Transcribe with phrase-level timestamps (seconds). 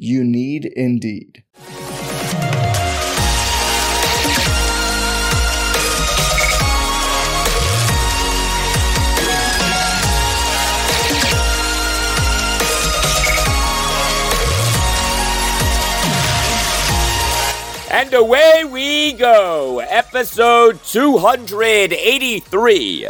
[0.00, 1.42] You need Indeed.
[17.90, 19.80] And away we go.
[19.80, 23.06] Episode 283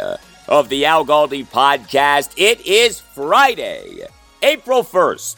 [0.47, 2.31] of the Al Galdi podcast.
[2.35, 4.07] It is Friday,
[4.41, 5.35] April 1st,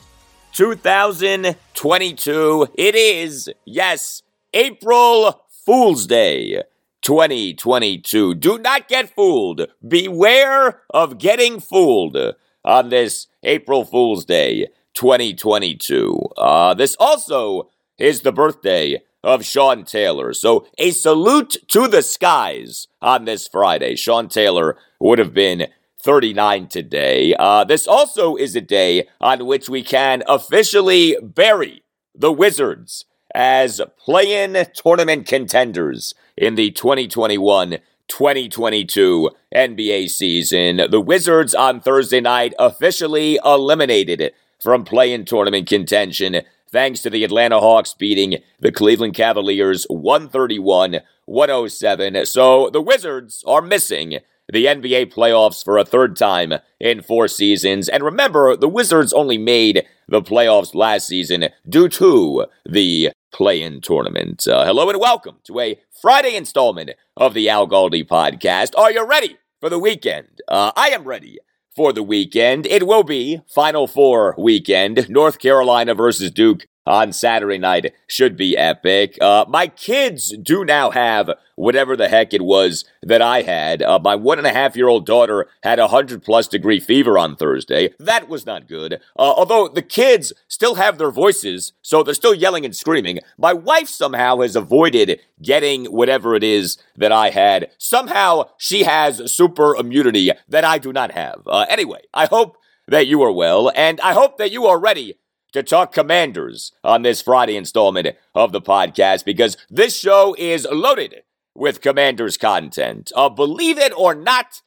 [0.54, 2.68] 2022.
[2.76, 4.22] It is, yes,
[4.54, 6.62] April Fool's Day
[7.02, 8.36] 2022.
[8.36, 9.68] Do not get fooled.
[9.88, 12.18] Beware of getting fooled
[12.64, 16.20] on this April Fool's Day 2022.
[16.38, 20.34] Uh, this also is the birthday of Sean Taylor.
[20.34, 23.96] So a salute to the skies on this Friday.
[23.96, 25.68] Sean Taylor would have been
[26.04, 27.36] 39 today.
[27.38, 31.84] Uh, this also is a day on which we can officially bury
[32.16, 40.82] the Wizards as play-in tournament contenders in the 2021 2022 NBA season.
[40.90, 46.42] The Wizards on Thursday night officially eliminated from play-in tournament contention
[46.72, 52.26] thanks to the Atlanta Hawks beating the Cleveland Cavaliers 131 107.
[52.26, 54.20] So the Wizards are missing
[54.52, 57.88] the NBA playoffs for a third time in four seasons.
[57.88, 63.80] And remember, the Wizards only made the playoffs last season due to the play in
[63.80, 64.46] tournament.
[64.48, 68.78] Uh, hello and welcome to a Friday installment of the Al Galdi podcast.
[68.78, 70.42] Are you ready for the weekend?
[70.50, 71.40] Uh, I am ready
[71.74, 72.66] for the weekend.
[72.66, 75.10] It will be Final Four weekend.
[75.10, 79.18] North Carolina versus Duke on Saturday night should be epic.
[79.22, 83.84] Uh, my kids do now have whatever the heck it was that I had.
[83.84, 87.18] Uh, my one and a half year old daughter had a hundred plus degree fever
[87.18, 87.94] on Thursday.
[88.00, 88.96] That was not good.
[89.18, 93.20] Uh, although the kids still have their voices, so they're still yelling and screaming.
[93.38, 97.70] My wife somehow has avoided getting whatever it is that I had.
[97.78, 101.42] Somehow she has super immunity that I do not have.
[101.46, 105.18] Uh, anyway, I hope that you are well, and I hope that you are ready
[105.52, 111.24] to talk commanders on this Friday installment of the podcast because this show is loaded
[111.56, 113.12] with commanders content.
[113.16, 114.62] Uh, believe it or not,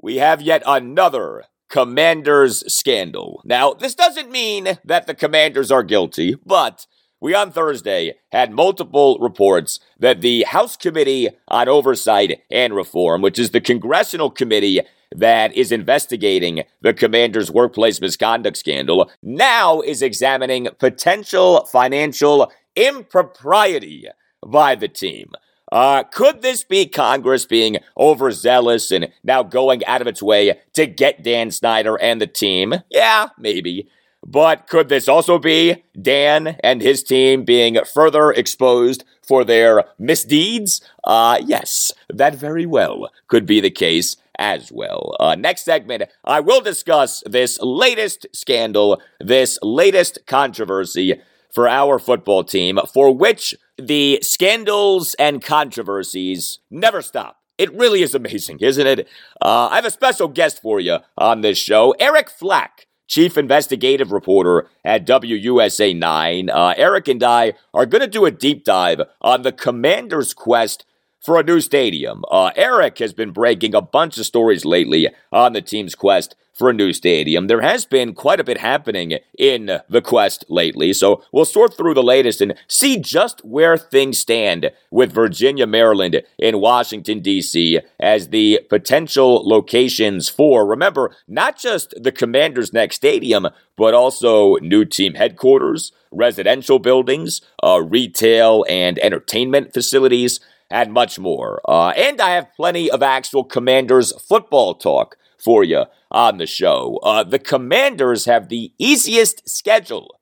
[0.00, 3.40] we have yet another commanders scandal.
[3.44, 6.86] Now, this doesn't mean that the commanders are guilty, but
[7.20, 13.38] we on Thursday had multiple reports that the House Committee on Oversight and Reform, which
[13.38, 14.82] is the congressional committee
[15.14, 24.06] that is investigating the commander's workplace misconduct scandal now is examining potential financial impropriety
[24.44, 25.32] by the team.
[25.72, 30.86] Uh, could this be Congress being overzealous and now going out of its way to
[30.86, 32.74] get Dan Snyder and the team?
[32.90, 33.88] Yeah, maybe.
[34.26, 40.80] But could this also be Dan and his team being further exposed for their misdeeds?
[41.04, 45.14] Uh, yes, that very well could be the case as well.
[45.20, 51.20] Uh, next segment, I will discuss this latest scandal, this latest controversy
[51.52, 57.40] for our football team, for which the scandals and controversies never stop.
[57.58, 59.08] It really is amazing, isn't it?
[59.40, 62.86] Uh, I have a special guest for you on this show, Eric Flack.
[63.14, 66.50] Chief investigative reporter at WUSA 9.
[66.50, 70.84] Uh, Eric and I are going to do a deep dive on the commander's quest
[71.24, 72.22] for a new stadium.
[72.30, 76.70] Uh, Eric has been breaking a bunch of stories lately on the team's quest for
[76.70, 77.48] a new stadium.
[77.48, 81.94] There has been quite a bit happening in the quest lately, so we'll sort through
[81.94, 87.80] the latest and see just where things stand with Virginia, Maryland, and Washington, D.C.
[87.98, 94.84] as the potential locations for, remember, not just the Commanders' next stadium, but also new
[94.84, 100.38] team headquarters, residential buildings, uh, retail and entertainment facilities
[100.74, 101.60] and much more.
[101.68, 106.98] Uh, and I have plenty of actual Commanders football talk for you on the show.
[107.04, 110.18] Uh, the Commanders have the easiest schedule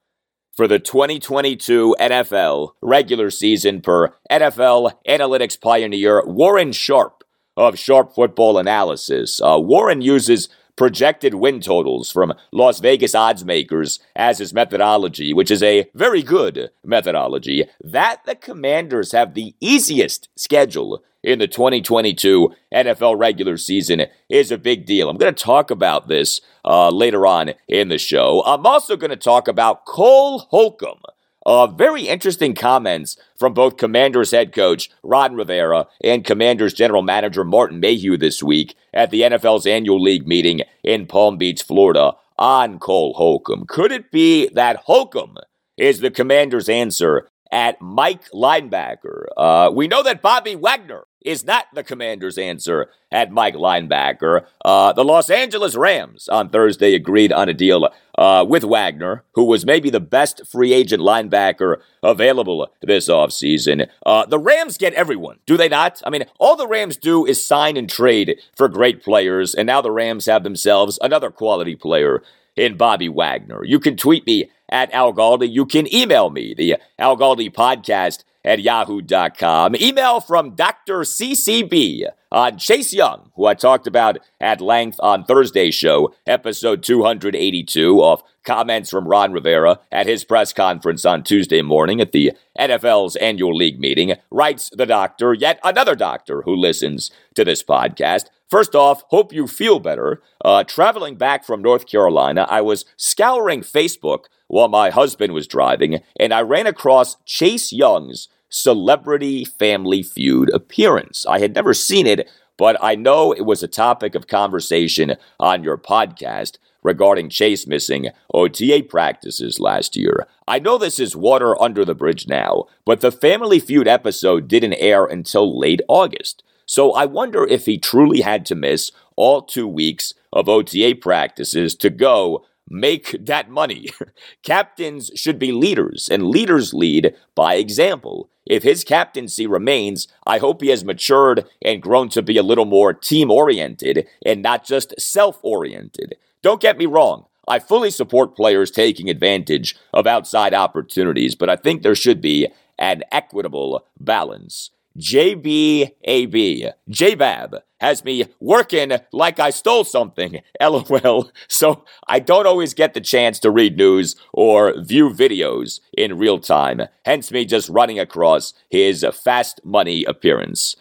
[0.54, 7.24] for the 2022 NFL regular season per NFL analytics pioneer Warren Sharp
[7.56, 9.40] of Sharp Football Analysis.
[9.40, 15.50] Uh, Warren uses projected win totals from Las Vegas odds makers as his methodology, which
[15.50, 22.52] is a very good methodology, that the Commanders have the easiest schedule in the 2022
[22.74, 25.08] NFL regular season is a big deal.
[25.08, 28.42] I'm going to talk about this uh, later on in the show.
[28.44, 31.02] I'm also going to talk about Cole Holcomb.
[31.44, 37.44] Uh, very interesting comments from both Commanders head coach Ron Rivera and Commanders general manager
[37.44, 42.78] Martin Mayhew this week at the NFL's annual league meeting in Palm Beach, Florida on
[42.78, 43.64] Cole Holcomb.
[43.66, 45.36] Could it be that Holcomb
[45.76, 49.26] is the Commanders' answer at Mike linebacker?
[49.36, 54.44] Uh, we know that Bobby Wagner is not the commander's answer at Mike linebacker.
[54.64, 57.88] Uh, the Los Angeles Rams on Thursday agreed on a deal
[58.18, 63.88] uh, with Wagner, who was maybe the best free agent linebacker available this offseason.
[64.04, 66.02] Uh, the Rams get everyone, do they not?
[66.04, 69.80] I mean, all the Rams do is sign and trade for great players, and now
[69.80, 72.22] the Rams have themselves another quality player
[72.56, 73.64] in Bobby Wagner.
[73.64, 75.50] You can tweet me at Al Galdi.
[75.50, 79.76] You can email me, the Al Galdi podcast at yahoo.com.
[79.76, 81.00] Email from Dr.
[81.00, 88.02] CCB on Chase Young, who I talked about at length on Thursday's show, episode 282,
[88.02, 93.16] of comments from Ron Rivera at his press conference on Tuesday morning at the NFL's
[93.16, 94.14] annual league meeting.
[94.30, 98.24] Writes the doctor, yet another doctor who listens to this podcast.
[98.48, 100.22] First off, hope you feel better.
[100.44, 106.00] Uh, traveling back from North Carolina, I was scouring Facebook while my husband was driving,
[106.18, 111.24] and I ran across Chase Young's Celebrity Family Feud appearance.
[111.26, 112.28] I had never seen it,
[112.58, 118.10] but I know it was a topic of conversation on your podcast regarding Chase missing
[118.34, 120.26] OTA practices last year.
[120.46, 124.74] I know this is water under the bridge now, but the Family Feud episode didn't
[124.74, 126.42] air until late August.
[126.66, 131.74] So I wonder if he truly had to miss all two weeks of OTA practices
[131.76, 133.88] to go make that money.
[134.42, 138.30] Captains should be leaders, and leaders lead by example.
[138.44, 142.64] If his captaincy remains, I hope he has matured and grown to be a little
[142.64, 146.16] more team oriented and not just self oriented.
[146.42, 147.26] Don't get me wrong.
[147.46, 152.48] I fully support players taking advantage of outside opportunities, but I think there should be
[152.78, 154.70] an equitable balance.
[154.98, 160.40] JBAB, JBAB, has me working like I stole something.
[160.60, 161.30] LOL.
[161.48, 166.38] So I don't always get the chance to read news or view videos in real
[166.38, 170.76] time, hence me just running across his fast money appearance.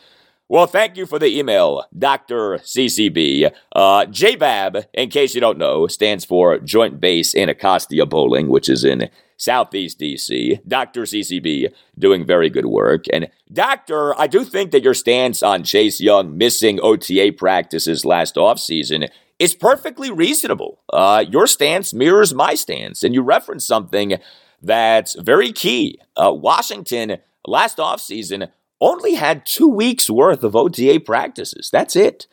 [0.51, 2.57] Well, thank you for the email, Dr.
[2.57, 3.53] CCB.
[3.73, 8.83] Uh, JBAB, in case you don't know, stands for Joint Base Anacostia Bolling, which is
[8.83, 10.59] in Southeast DC.
[10.67, 11.03] Dr.
[11.03, 13.05] CCB doing very good work.
[13.13, 18.35] And Doctor, I do think that your stance on Chase Young missing OTA practices last
[18.35, 19.07] offseason
[19.39, 20.81] is perfectly reasonable.
[20.91, 24.17] Uh, your stance mirrors my stance, and you reference something
[24.61, 25.97] that's very key.
[26.17, 28.49] Uh, Washington last offseason
[28.81, 31.69] only had two weeks worth of OTA practices.
[31.71, 32.27] That's it.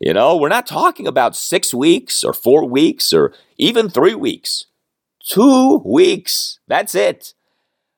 [0.00, 4.66] You know, we're not talking about six weeks or four weeks or even three weeks.
[5.24, 6.58] Two weeks.
[6.66, 7.32] That's it.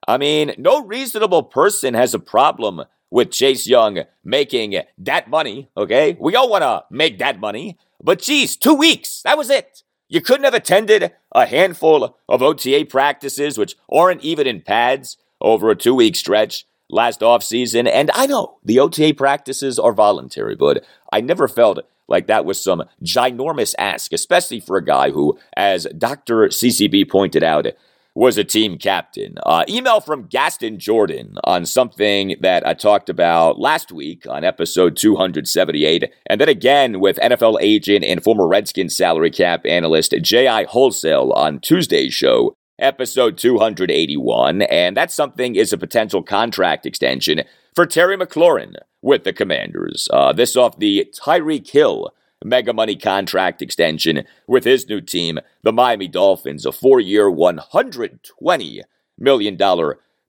[0.06, 6.16] I mean, no reasonable person has a problem with Chase Young making that money, okay?
[6.20, 7.78] We all want to make that money.
[8.00, 9.22] But geez, two weeks.
[9.22, 9.82] That was it.
[10.08, 15.70] You couldn't have attended a handful of OTA practices, which aren't even in pads, over
[15.70, 17.88] a two week stretch last offseason.
[17.90, 22.62] And I know the OTA practices are voluntary, but I never felt like that was
[22.62, 26.48] some ginormous ask, especially for a guy who, as Dr.
[26.48, 27.66] CCB pointed out,
[28.14, 29.34] was a team captain.
[29.44, 34.96] Uh, email from Gaston Jordan on something that I talked about last week on episode
[34.96, 40.64] 278, and then again with NFL agent and former Redskins salary cap analyst J.I.
[40.64, 47.42] Halsell on Tuesday's show episode 281, and that something is a potential contract extension
[47.74, 50.08] for Terry McLaurin with the Commanders.
[50.12, 52.12] Uh, this off the Tyreek Hill
[52.44, 58.80] mega money contract extension with his new team, the Miami Dolphins, a four year, $120
[59.18, 59.58] million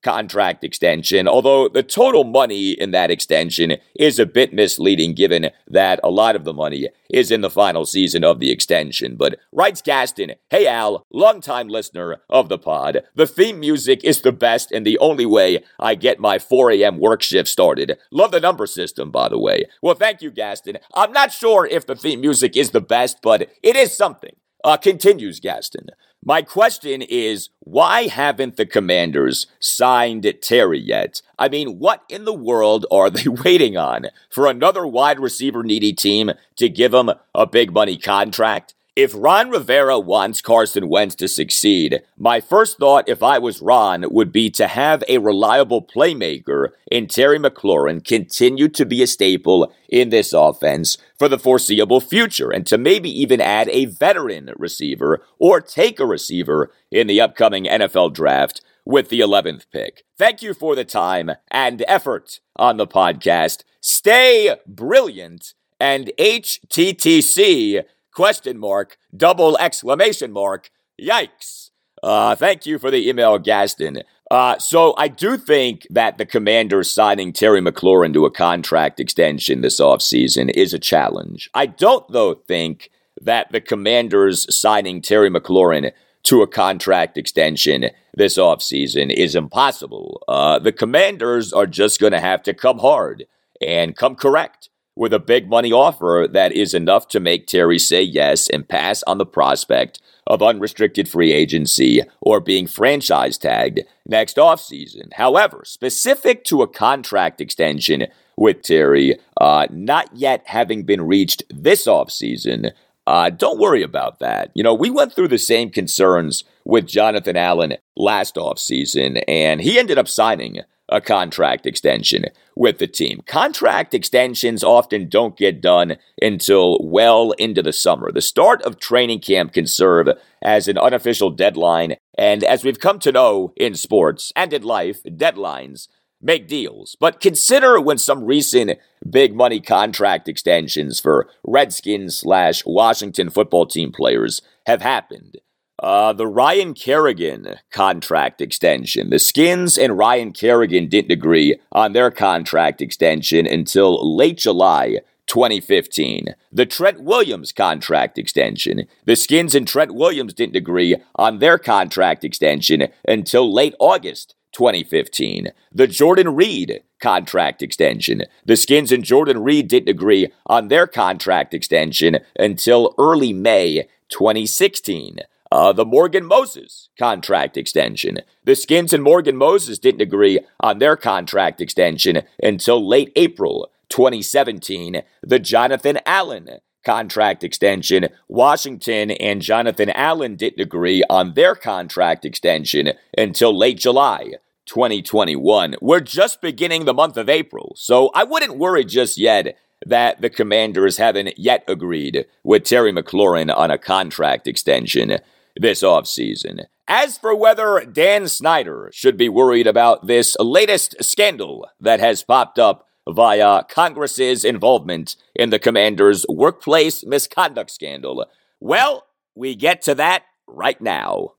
[0.08, 6.00] contract extension, although the total money in that extension is a bit misleading given that
[6.02, 9.18] a lot of the money is in the final season of the extension.
[9.18, 14.32] But writes Gaston, hey Al, longtime listener of the pod, the theme music is the
[14.32, 17.00] best and the only way I get my 4 a.m.
[17.00, 17.98] work shift started.
[18.10, 19.66] Love the number system, by the way.
[19.82, 20.78] Well, thank you, Gaston.
[20.96, 24.38] I'm not sure if the theme music is the best, but it is something.
[24.64, 25.88] Uh, continues Gaston.
[26.28, 31.22] My question is why haven't the commanders signed Terry yet?
[31.40, 34.08] I mean, what in the world are they waiting on?
[34.30, 38.74] For another wide receiver needy team to give him a big money contract?
[38.98, 44.04] If Ron Rivera wants Carson Wentz to succeed, my first thought if I was Ron
[44.10, 49.72] would be to have a reliable playmaker in Terry McLaurin continue to be a staple
[49.88, 55.22] in this offense for the foreseeable future and to maybe even add a veteran receiver
[55.38, 60.06] or take a receiver in the upcoming NFL draft with the 11th pick.
[60.18, 63.64] Thank you for the time and effort on the podcast.
[63.80, 67.84] Stay brilliant and HTTC
[68.18, 70.72] question mark, double exclamation mark.
[71.00, 71.70] Yikes.
[72.02, 74.02] Uh, thank you for the email, Gaston.
[74.32, 79.62] Uh, so I do think that the Commanders signing Terry McLaurin to a contract extension
[79.62, 81.48] this offseason is a challenge.
[81.54, 82.90] I don't, though, think
[83.22, 85.92] that the Commanders signing Terry McLaurin
[86.24, 90.24] to a contract extension this offseason is impossible.
[90.28, 93.28] Uh, the Commanders are just going to have to come hard
[93.62, 98.02] and come correct with a big money offer that is enough to make Terry say
[98.02, 104.38] yes and pass on the prospect of unrestricted free agency or being franchise tagged next
[104.38, 105.14] offseason.
[105.14, 111.88] However, specific to a contract extension with Terry uh, not yet having been reached this
[111.88, 112.72] offseason,
[113.06, 114.52] uh, don't worry about that.
[114.54, 119.80] You know, we went through the same concerns with Jonathan Allen last offseason, and he
[119.80, 122.26] ended up signing a contract extension
[122.56, 123.22] with the team.
[123.26, 128.12] Contract extensions often don't get done until well into the summer.
[128.12, 130.08] The start of training camp can serve
[130.42, 135.04] as an unofficial deadline, and as we've come to know in sports and in life,
[135.04, 135.88] deadlines
[136.22, 136.96] make deals.
[137.00, 143.92] But consider when some recent big money contract extensions for Redskins slash Washington football team
[143.92, 145.38] players have happened.
[145.80, 149.12] Uh, the Ryan Kerrigan contract extension.
[149.12, 156.34] The Skins and Ryan Kerrigan didn't agree on their contract extension until late July 2015.
[156.52, 158.88] The Trent Williams contract extension.
[159.06, 165.50] The Skins and Trent Williams didn't agree on their contract extension until late August 2015.
[165.72, 168.24] The Jordan Reed contract extension.
[168.46, 175.20] The Skins and Jordan Reed didn't agree on their contract extension until early May 2016.
[175.52, 178.20] Uh, the Morgan Moses contract extension.
[178.44, 185.02] The Skins and Morgan Moses didn't agree on their contract extension until late April 2017.
[185.22, 188.08] The Jonathan Allen contract extension.
[188.28, 194.34] Washington and Jonathan Allen didn't agree on their contract extension until late July
[194.68, 195.76] 2021.
[195.82, 200.30] We're just beginning the month of April, so I wouldn't worry just yet that the
[200.30, 205.20] commanders haven't yet agreed with Terry McLaurin on a contract extension
[205.60, 206.66] this offseason.
[206.88, 212.58] As for whether Dan Snyder should be worried about this latest scandal that has popped
[212.58, 218.26] up via Congress's involvement in the commander's workplace misconduct scandal,
[218.60, 221.34] well, we get to that right now.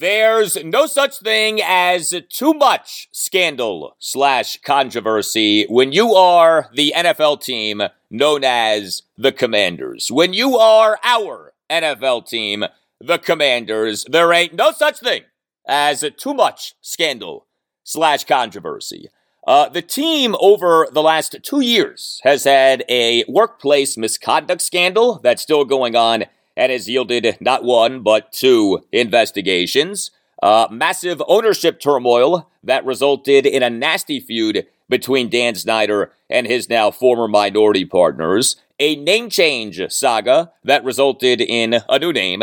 [0.00, 7.42] There's no such thing as too much scandal slash controversy when you are the NFL
[7.42, 10.10] team known as the Commanders.
[10.10, 12.64] When you are our NFL team,
[12.98, 15.24] the Commanders, there ain't no such thing
[15.68, 17.46] as too much scandal
[17.84, 19.10] slash controversy.
[19.46, 25.42] Uh, the team over the last two years has had a workplace misconduct scandal that's
[25.42, 26.24] still going on
[26.60, 30.10] and has yielded not one, but two investigations.
[30.42, 36.68] Uh, massive ownership turmoil that resulted in a nasty feud between Dan Snyder and his
[36.68, 38.56] now former minority partners.
[38.78, 42.42] A name change saga that resulted in a new name.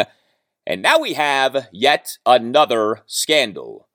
[0.65, 3.86] And now we have yet another scandal.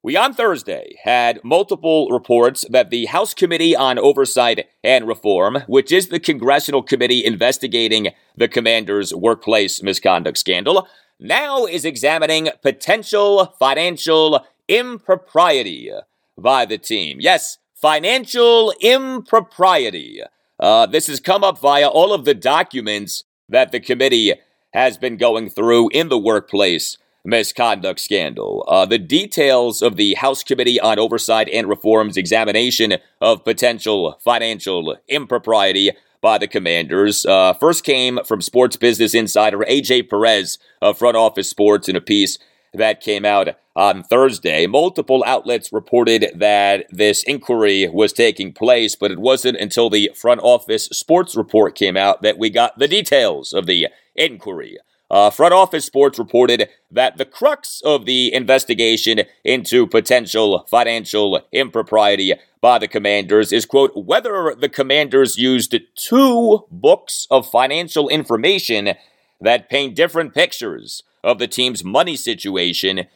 [0.00, 5.90] We on Thursday had multiple reports that the House Committee on Oversight and Reform, which
[5.90, 10.86] is the congressional committee investigating the commander's workplace misconduct scandal,
[11.18, 15.90] now is examining potential financial impropriety
[16.38, 17.18] by the team.
[17.20, 20.20] Yes, financial impropriety.
[20.60, 24.34] Uh, this has come up via all of the documents that the committee
[24.72, 28.64] has been going through in the workplace misconduct scandal.
[28.68, 34.96] Uh, the details of the House Committee on Oversight and Reform's examination of potential financial
[35.08, 41.16] impropriety by the commanders uh, first came from Sports Business Insider AJ Perez of Front
[41.16, 42.38] Office Sports in a piece
[42.74, 44.66] that came out on Thursday.
[44.66, 50.40] Multiple outlets reported that this inquiry was taking place, but it wasn't until the front
[50.42, 54.78] office sports report came out that we got the details of the inquiry.
[55.10, 62.34] Uh, front office sports reported that the crux of the investigation into potential financial impropriety
[62.60, 68.94] by the commanders is, quote, whether the commanders used two books of financial information
[69.40, 73.06] that paint different pictures of the team's money situation,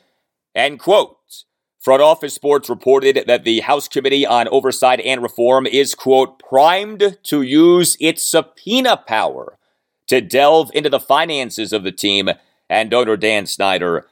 [0.54, 1.18] end quote.
[1.78, 7.18] Front Office Sports reported that the House Committee on Oversight and Reform is, quote, primed
[7.24, 9.58] to use its subpoena power
[10.08, 12.30] to delve into the finances of the team
[12.68, 14.06] and owner Dan Snyder,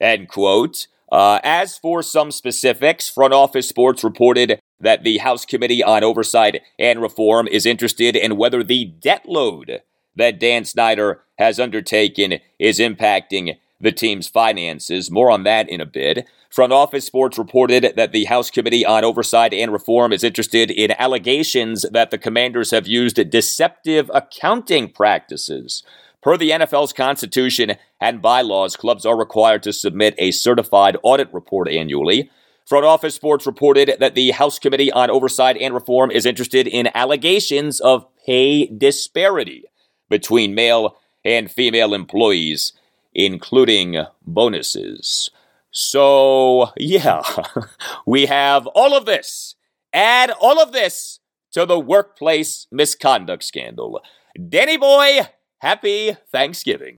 [0.00, 0.86] end quote.
[1.10, 6.62] Uh, as for some specifics, Front Office Sports reported that the House Committee on Oversight
[6.78, 9.82] and Reform is interested in whether the debt load
[10.16, 15.10] that Dan Snyder has undertaken is impacting the team's finances.
[15.10, 16.26] More on that in a bit.
[16.50, 20.92] Front Office Sports reported that the House Committee on Oversight and Reform is interested in
[20.92, 25.82] allegations that the commanders have used deceptive accounting practices.
[26.22, 31.68] Per the NFL's constitution and bylaws, clubs are required to submit a certified audit report
[31.68, 32.30] annually.
[32.64, 36.88] Front Office Sports reported that the House Committee on Oversight and Reform is interested in
[36.94, 39.66] allegations of pay disparity
[40.08, 42.72] between male and female employees
[43.16, 43.96] including
[44.26, 45.30] bonuses.
[45.70, 47.22] So, yeah,
[48.06, 49.54] we have all of this.
[49.92, 51.18] Add all of this
[51.52, 54.02] to the workplace misconduct scandal.
[54.48, 55.20] Danny Boy,
[55.58, 56.96] happy Thanksgiving.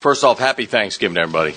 [0.00, 1.54] First off, happy Thanksgiving, everybody.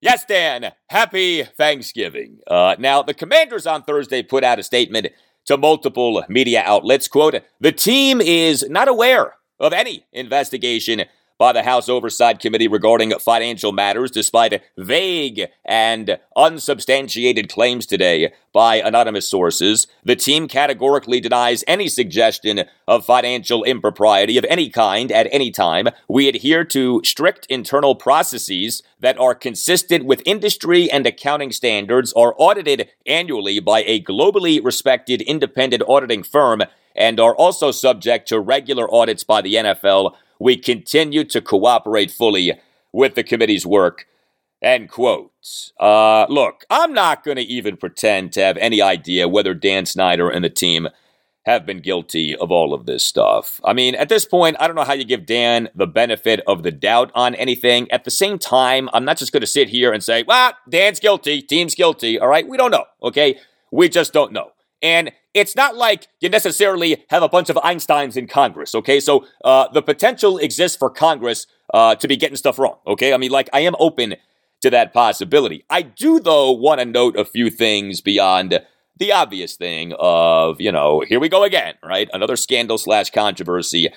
[0.00, 2.40] Yes, Dan, happy Thanksgiving.
[2.48, 5.08] Uh, now, the commanders on Thursday put out a statement
[5.46, 7.06] to multiple media outlets.
[7.06, 11.04] Quote, the team is not aware of any investigation
[11.38, 18.76] by the House Oversight Committee regarding financial matters, despite vague and unsubstantiated claims today by
[18.76, 19.86] anonymous sources.
[20.04, 25.88] The team categorically denies any suggestion of financial impropriety of any kind at any time.
[26.08, 32.34] We adhere to strict internal processes that are consistent with industry and accounting standards, are
[32.38, 36.62] audited annually by a globally respected independent auditing firm,
[36.94, 42.52] and are also subject to regular audits by the NFL we continue to cooperate fully
[42.92, 44.06] with the committee's work.
[44.62, 45.32] End quote.
[45.78, 50.30] Uh, look, I'm not going to even pretend to have any idea whether Dan Snyder
[50.30, 50.88] and the team
[51.44, 53.60] have been guilty of all of this stuff.
[53.64, 56.64] I mean, at this point, I don't know how you give Dan the benefit of
[56.64, 57.88] the doubt on anything.
[57.92, 60.98] At the same time, I'm not just going to sit here and say, well, Dan's
[60.98, 62.18] guilty, team's guilty.
[62.18, 62.86] All right, we don't know.
[63.00, 63.38] Okay,
[63.70, 64.50] we just don't know.
[64.82, 68.98] And it's not like you necessarily have a bunch of Einsteins in Congress, okay?
[69.00, 73.12] So uh, the potential exists for Congress uh, to be getting stuff wrong, okay?
[73.12, 74.14] I mean, like, I am open
[74.62, 75.64] to that possibility.
[75.68, 78.60] I do, though, want to note a few things beyond
[78.98, 82.08] the obvious thing of, you know, here we go again, right?
[82.14, 83.90] Another scandal slash controversy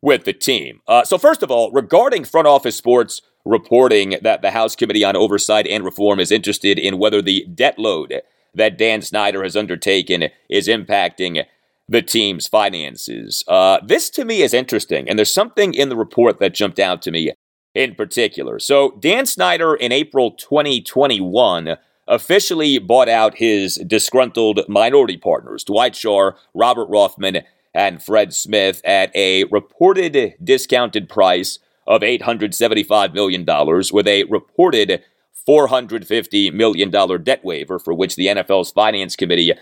[0.00, 0.80] with the team.
[0.88, 5.14] Uh, so, first of all, regarding front office sports reporting that the House Committee on
[5.14, 8.22] Oversight and Reform is interested in whether the debt load
[8.56, 11.44] that Dan Snyder has undertaken is impacting
[11.88, 13.44] the team's finances.
[13.46, 17.02] Uh, this to me is interesting, and there's something in the report that jumped out
[17.02, 17.32] to me
[17.74, 18.58] in particular.
[18.58, 21.76] So, Dan Snyder in April 2021
[22.08, 27.42] officially bought out his disgruntled minority partners, Dwight Schar, Robert Rothman,
[27.74, 33.44] and Fred Smith, at a reported discounted price of $875 million,
[33.92, 35.02] with a reported
[35.48, 36.90] $450 million
[37.22, 39.52] debt waiver for which the NFL's Finance Committee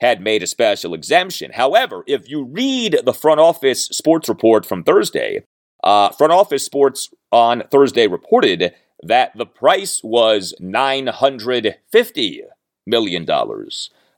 [0.00, 1.52] had made a special exemption.
[1.52, 5.44] However, if you read the front office sports report from Thursday,
[5.84, 12.40] uh, front office sports on Thursday reported that the price was $950
[12.86, 13.26] million,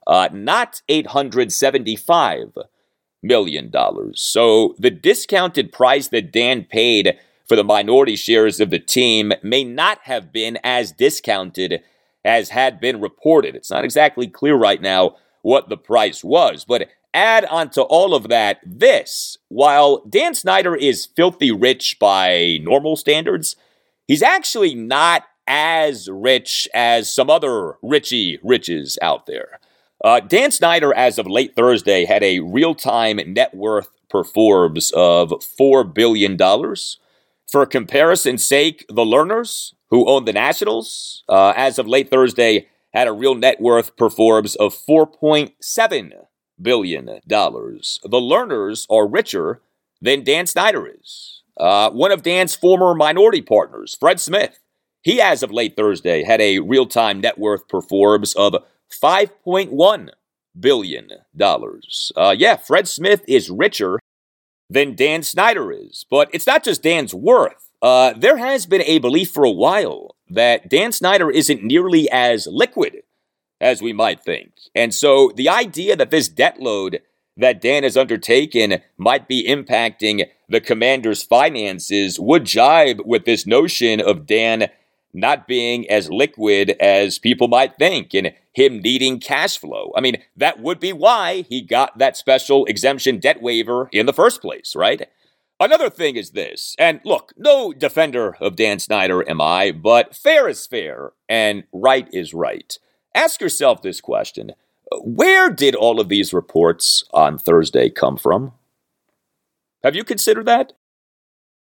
[0.07, 2.53] uh, not $875
[3.23, 3.73] million.
[4.15, 9.65] So the discounted price that Dan paid for the minority shares of the team may
[9.65, 11.83] not have been as discounted
[12.25, 13.55] as had been reported.
[13.55, 18.29] It's not exactly clear right now what the price was, but add onto all of
[18.29, 23.57] that this while Dan Snyder is filthy rich by normal standards,
[24.07, 29.59] he's actually not as rich as some other Richie riches out there.
[30.05, 34.91] Uh, Dan Snyder, as of late Thursday, had a real time net worth per Forbes
[34.93, 36.37] of $4 billion.
[37.53, 43.07] For comparison's sake, the Lerners, who own the Nationals, uh, as of late Thursday, had
[43.07, 46.13] a real net worth per Forbes of $4.7
[46.63, 47.05] billion.
[47.27, 49.61] The Lerners are richer
[50.01, 51.43] than Dan Snyder is.
[51.59, 54.59] Uh, one of Dan's former minority partners, Fred Smith,
[55.03, 58.55] he, as of late Thursday, had a real time net worth per Forbes of
[58.91, 60.09] $5.1
[60.59, 61.09] billion.
[61.39, 63.99] Uh, yeah, Fred Smith is richer
[64.73, 66.05] than Dan Snyder is.
[66.11, 67.69] But it's not just Dan's worth.
[67.81, 72.47] Uh, there has been a belief for a while that Dan Snyder isn't nearly as
[72.47, 73.03] liquid
[73.61, 74.53] as we might think.
[74.75, 77.01] And so the idea that this debt load
[77.37, 84.01] that Dan has undertaken might be impacting the commander's finances would jibe with this notion
[84.01, 84.69] of Dan
[85.15, 89.93] not being as liquid as people might think and him needing cash flow.
[89.97, 94.13] I mean, that would be why he got that special exemption debt waiver in the
[94.13, 95.09] first place, right?
[95.61, 100.49] Another thing is this, and look, no defender of Dan Snyder am I, but fair
[100.49, 102.77] is fair and right is right.
[103.15, 104.53] Ask yourself this question
[105.03, 108.53] Where did all of these reports on Thursday come from?
[109.85, 110.73] Have you considered that?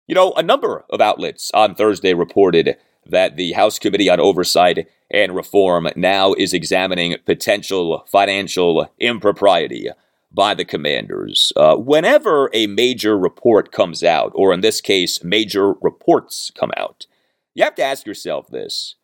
[0.06, 2.76] You know, a number of outlets on Thursday reported
[3.10, 9.88] that the House Committee on Oversight and Reform now is examining potential financial impropriety
[10.32, 11.52] by the commanders.
[11.56, 17.06] Uh, whenever a major report comes out, or in this case, major reports come out,
[17.54, 18.96] you have to ask yourself this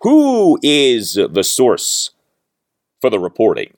[0.00, 2.10] who is the source
[3.00, 3.74] for the reporting?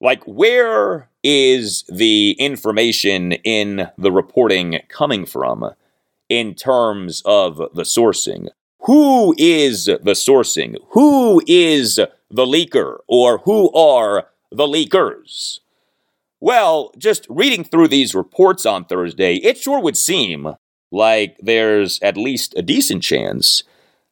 [0.00, 5.70] Like, where is the information in the reporting coming from?
[6.34, 8.48] In terms of the sourcing.
[8.80, 10.76] Who is the sourcing?
[10.90, 12.98] Who is the leaker?
[13.06, 15.60] Or who are the leakers?
[16.40, 20.54] Well, just reading through these reports on Thursday, it sure would seem
[20.90, 23.62] like there's at least a decent chance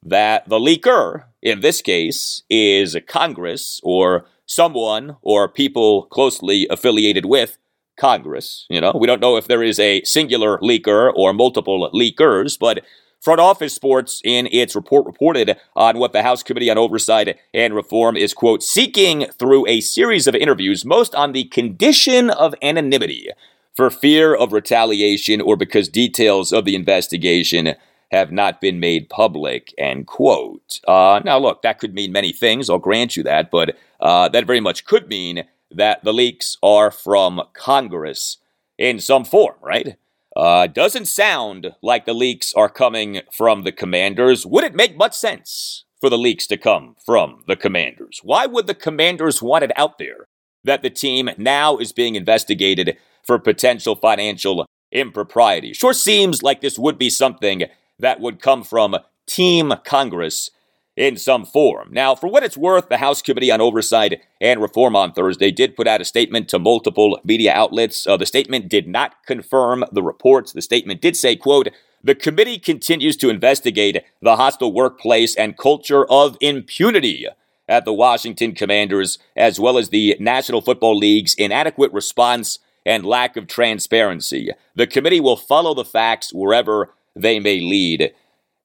[0.03, 7.59] that the leaker, in this case, is Congress or someone or people closely affiliated with
[7.97, 8.67] Congress.
[8.71, 12.85] You know, we don't know if there is a singular leaker or multiple leakers, but
[13.21, 17.73] Front Office Sports, in its report, reported on what the House Committee on Oversight and
[17.73, 23.29] Reform is, quote, seeking through a series of interviews, most on the condition of anonymity
[23.77, 27.75] for fear of retaliation or because details of the investigation
[28.11, 30.81] have not been made public, end quote.
[30.87, 32.69] Uh, now, look, that could mean many things.
[32.69, 35.45] I'll grant you that, but uh, that very much could mean
[35.75, 38.39] that the leaks are from Congress
[38.79, 39.97] in some form, right?
[40.35, 44.47] Uh, doesn't sound like the leaks are coming from the commanders.
[44.47, 48.21] Would it make much sense for the leaks to come from the commanders?
[48.23, 50.27] Why would the commanders want it out there
[50.65, 55.75] that the team now is being investigated for potential financial impropriety?
[55.75, 57.65] Sure seems like this would be something
[57.99, 60.51] that would come from Team Congress
[60.97, 61.89] in some form.
[61.91, 65.77] Now, for what it's worth, the House Committee on Oversight and Reform on Thursday did
[65.77, 68.07] put out a statement to multiple media outlets.
[68.07, 70.53] Uh, the statement did not confirm the reports.
[70.53, 71.69] The statement did say, quote,
[72.05, 77.27] the committee continues to investigate the hostile workplace and culture of impunity
[77.69, 83.37] at the Washington Commanders, as well as the National Football League's inadequate response and lack
[83.37, 84.51] of transparency.
[84.75, 88.13] The committee will follow the facts wherever they may lead.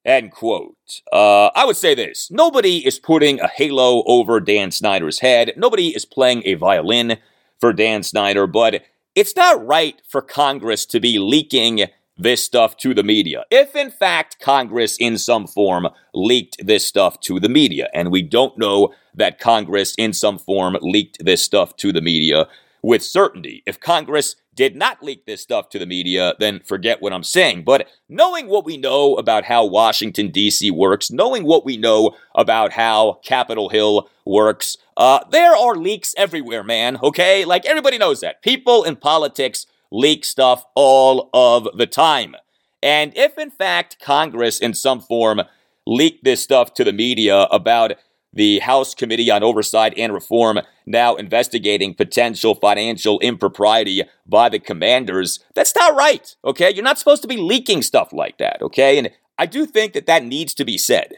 [0.06, 1.02] End quote.
[1.12, 5.54] Uh, I would say this nobody is putting a halo over Dan Snyder's head.
[5.58, 7.18] Nobody is playing a violin
[7.60, 8.84] for Dan Snyder, but
[9.16, 13.44] it's not right for Congress to be leaking this stuff to the media.
[13.52, 18.22] If in fact Congress in some form leaked this stuff to the media, and we
[18.22, 22.48] don't know that Congress in some form leaked this stuff to the media
[22.82, 27.14] with certainty, if Congress did not leak this stuff to the media, then forget what
[27.14, 27.64] I'm saying.
[27.64, 30.72] But knowing what we know about how Washington, D.C.
[30.72, 36.64] works, knowing what we know about how Capitol Hill works, uh, there are leaks everywhere,
[36.64, 37.46] man, okay?
[37.46, 38.42] Like everybody knows that.
[38.42, 42.36] People in politics leak stuff all of the time.
[42.82, 45.42] And if in fact Congress in some form
[45.86, 47.94] leaked this stuff to the media about
[48.34, 55.40] the House Committee on Oversight and Reform now investigating potential financial impropriety by the commanders.
[55.56, 56.74] That's not right, okay?
[56.74, 58.98] You're not supposed to be leaking stuff like that, okay?
[58.98, 61.16] And I do think that that needs to be said.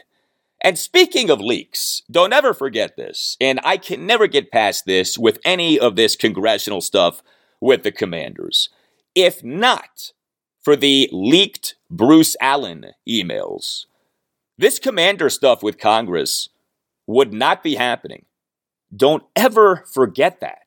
[0.62, 5.16] And speaking of leaks, don't ever forget this, and I can never get past this
[5.16, 7.22] with any of this congressional stuff
[7.60, 8.68] with the commanders.
[9.14, 10.12] If not
[10.60, 13.86] for the leaked Bruce Allen emails.
[14.58, 16.50] This commander stuff with Congress
[17.10, 18.24] would not be happening.
[18.94, 20.58] Don't ever forget that.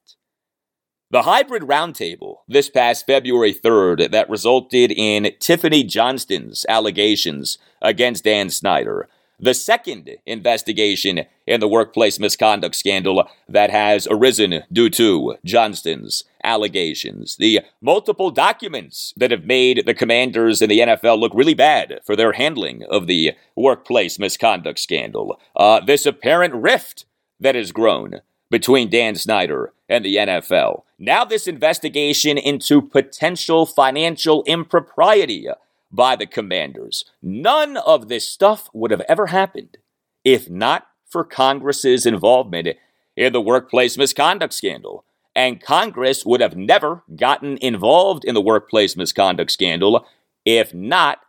[1.09, 8.49] The hybrid roundtable this past February 3rd that resulted in Tiffani Johnston's allegations against Dan
[8.49, 9.07] Snyder.
[9.39, 17.35] The second investigation in the workplace misconduct scandal that has arisen due to Johnston's allegations.
[17.37, 22.15] The multiple documents that have made the commanders in the NFL look really bad for
[22.15, 25.39] their handling of the workplace misconduct scandal.
[25.55, 27.05] Uh, this apparent rift
[27.39, 30.83] that has grown between Dan Snyder and the NFL.
[30.99, 35.47] Now, this investigation into potential financial impropriety
[35.93, 37.05] by the commanders.
[37.21, 39.77] None of this stuff would have ever happened
[40.25, 42.67] if not for Congress's involvement
[43.15, 45.05] in the workplace misconduct scandal.
[45.35, 50.05] And Congress would have never gotten involved in the workplace misconduct scandal
[50.45, 51.19] if not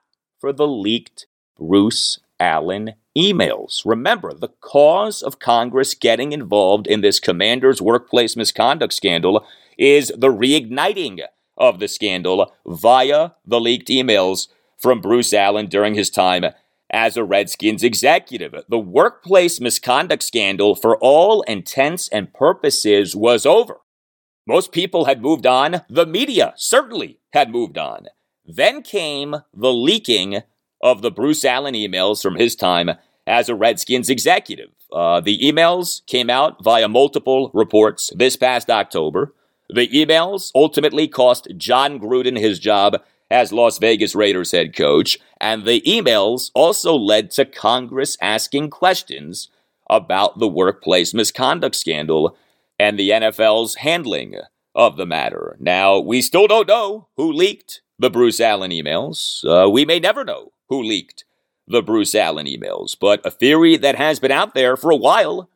[0.40, 3.83] for the leaked Bruce Allen emails.
[3.85, 9.46] Remember, the cause of Congress getting involved in this commander's workplace misconduct scandal
[9.79, 11.20] is the reigniting
[11.57, 16.45] of the scandal via the leaked emails from Bruce Allen during his time
[16.90, 18.55] as a Redskins executive.
[18.69, 23.81] The workplace misconduct scandal, for all intents and purposes, was over.
[24.47, 25.83] Most people had moved on.
[25.88, 28.09] The media certainly had moved on.
[28.45, 30.43] Then came the leaking
[30.83, 32.90] of the Bruce Allen emails from his time
[33.27, 34.71] as a Redskins executive.
[34.93, 39.35] Uh, the emails came out via multiple reports this past October.
[39.75, 45.65] The emails ultimately cost Jon Gruden his job as Las Vegas Raiders head coach, and
[45.65, 49.49] the emails also led to Congress asking questions
[49.91, 52.37] about the workplace misconduct scandal
[52.79, 54.37] and the NFL's handling
[54.77, 55.57] of the matter.
[55.59, 59.45] Now, we still don't know who leaked the Bruce Allen emails.
[59.45, 61.25] Uh, we may never know who leaked
[61.67, 65.51] the Bruce Allen emails, but a theory that has been out there for a while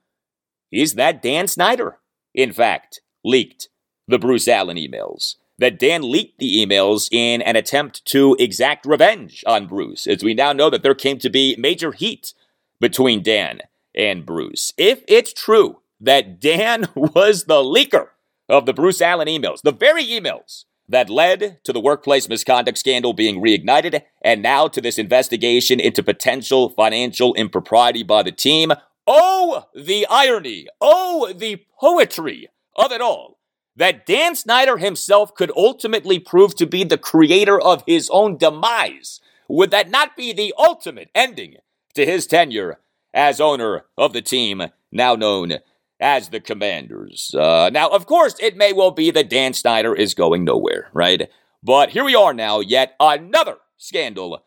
[0.73, 1.99] is that Dan Snyder,
[2.35, 3.69] in fact, leaked
[4.09, 5.37] the Bruce Allen emails.
[5.59, 10.33] That Dan leaked the emails in an attempt to exact revenge on Bruce, as we
[10.33, 12.33] now know that there came to be major heat
[12.81, 13.61] between Dan
[13.95, 14.73] and Bruce.
[14.77, 18.09] If it's true that Dan was the leaker
[18.49, 23.13] of the Bruce Allen emails, the very emails that led to the workplace misconduct scandal
[23.13, 28.73] being reignited and now to this investigation into potential financial impropriety by the team.
[29.07, 30.67] Oh, the irony!
[30.81, 33.38] Oh, the poetry of it all!
[33.79, 39.21] That Dan Snyder himself could ultimately prove to be the creator of his own demise.
[39.49, 41.57] Would that not be the ultimate ending
[41.95, 42.81] to his tenure
[43.15, 45.59] as owner of the team now known
[46.01, 47.35] as the commanders.
[47.35, 51.29] Uh, now, of course, it may well be that Dan Snyder is going nowhere, right?
[51.63, 54.45] But here we are now, yet another scandal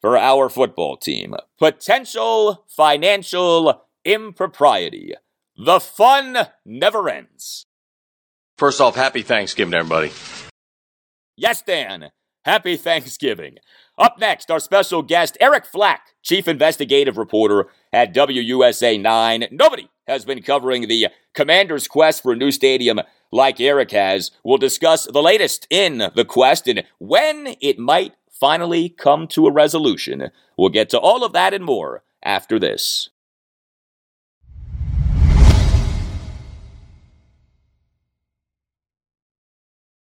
[0.00, 1.34] for our football team.
[1.58, 5.14] Potential financial impropriety.
[5.56, 7.66] The fun never ends.
[8.56, 10.12] First off, happy Thanksgiving, everybody.
[11.36, 12.10] Yes, Dan.
[12.44, 13.56] Happy Thanksgiving.
[13.98, 19.46] Up next, our special guest, Eric Flack, Chief Investigative Reporter at WUSA 9.
[19.50, 23.00] Nobody has been covering the Commander's quest for a new stadium
[23.32, 24.30] like Eric has.
[24.44, 29.52] We'll discuss the latest in the quest and when it might finally come to a
[29.52, 30.30] resolution.
[30.56, 33.10] We'll get to all of that and more after this.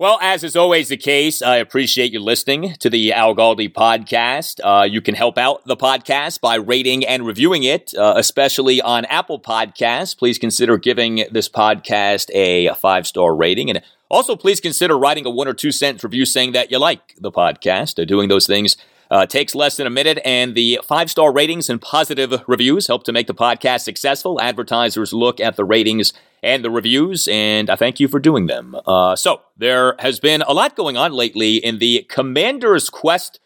[0.00, 4.58] Well, as is always the case, I appreciate you listening to the Al Galdi podcast.
[4.64, 9.04] Uh, you can help out the podcast by rating and reviewing it, uh, especially on
[9.04, 10.16] Apple Podcasts.
[10.16, 13.68] Please consider giving this podcast a five star rating.
[13.68, 17.14] And also, please consider writing a one or two sentence review saying that you like
[17.20, 18.00] the podcast.
[18.00, 18.78] Uh, doing those things
[19.10, 23.04] uh, takes less than a minute, and the five star ratings and positive reviews help
[23.04, 24.40] to make the podcast successful.
[24.40, 28.76] Advertisers look at the ratings and the reviews, and I thank you for doing them.
[28.86, 33.40] Uh, so, there has been a lot going on lately in the Commanders' quest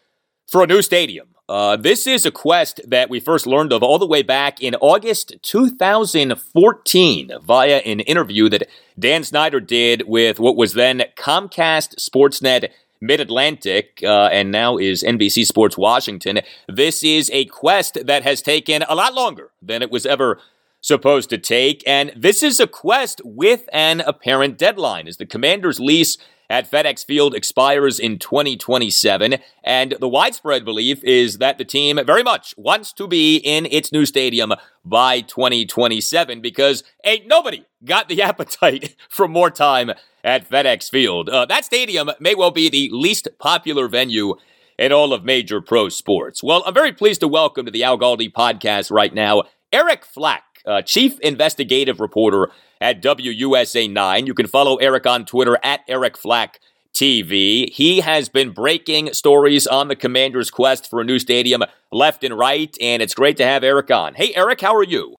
[0.47, 1.35] for a new stadium.
[1.47, 4.73] Uh, this is a quest that we first learned of all the way back in
[4.75, 12.69] August 2014 via an interview that Dan Snyder did with what was then Comcast Sportsnet
[12.99, 16.39] Mid Atlantic uh, and now is NBC Sports Washington.
[16.67, 20.39] This is a quest that has taken a lot longer than it was ever
[20.85, 21.83] supposed to take.
[21.87, 26.17] And this is a quest with an apparent deadline as the commander's lease
[26.47, 29.37] at FedEx Field expires in 2027.
[29.63, 33.91] And the widespread belief is that the team very much wants to be in its
[33.91, 39.91] new stadium by 2027 because ain't nobody got the appetite for more time
[40.23, 41.29] at FedEx Field.
[41.29, 44.35] Uh, that stadium may well be the least popular venue
[44.77, 46.43] in all of major pro sports.
[46.43, 49.45] Well, I'm very pleased to welcome to the Al Galdi podcast right now
[49.75, 52.49] Eric Flack, uh, chief investigative reporter
[52.81, 54.27] at WUSA 9.
[54.27, 56.59] You can follow Eric on Twitter at Eric Flack
[56.95, 57.69] TV.
[57.71, 62.37] He has been breaking stories on the Commanders' quest for a new stadium left and
[62.37, 64.15] right, and it's great to have Eric on.
[64.15, 65.15] Hey, Eric, how are you?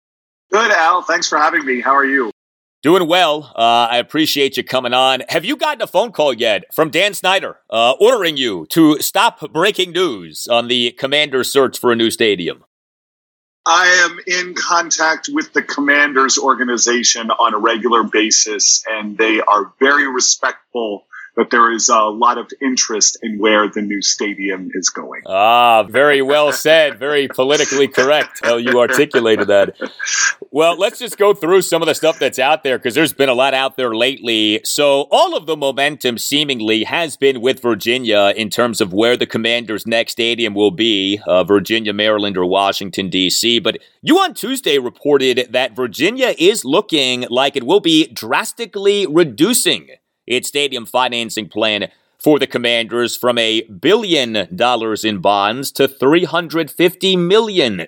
[0.51, 1.03] Good, Al.
[1.03, 1.81] Thanks for having me.
[1.81, 2.31] How are you?
[2.83, 3.53] Doing well.
[3.57, 5.23] Uh, I appreciate you coming on.
[5.29, 9.41] Have you gotten a phone call yet from Dan Snyder uh, ordering you to stop
[9.53, 12.65] breaking news on the Commanders' search for a new stadium?
[13.67, 19.73] I am in contact with the Commanders organization on a regular basis, and they are
[19.81, 24.89] very respectful that there is a lot of interest in where the new stadium is
[24.89, 25.23] going.
[25.27, 26.99] Ah, very well said.
[26.99, 29.77] Very politically correct how you articulated that.
[30.57, 33.29] Well, let's just go through some of the stuff that's out there because there's been
[33.29, 34.63] a lot out there lately.
[34.65, 39.27] So, all of the momentum seemingly has been with Virginia in terms of where the
[39.27, 43.59] Commanders' next stadium will be uh, Virginia, Maryland, or Washington, D.C.
[43.59, 49.91] But you on Tuesday reported that Virginia is looking like it will be drastically reducing
[50.27, 57.19] its stadium financing plan for the Commanders from a billion dollars in bonds to $350
[57.19, 57.87] million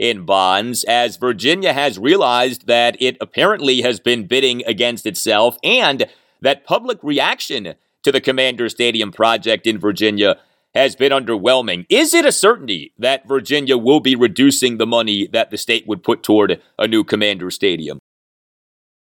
[0.00, 6.06] in bonds, as Virginia has realized that it apparently has been bidding against itself and
[6.40, 10.38] that public reaction to the Commander Stadium project in Virginia
[10.74, 11.84] has been underwhelming.
[11.90, 16.02] Is it a certainty that Virginia will be reducing the money that the state would
[16.02, 17.98] put toward a new Commander Stadium?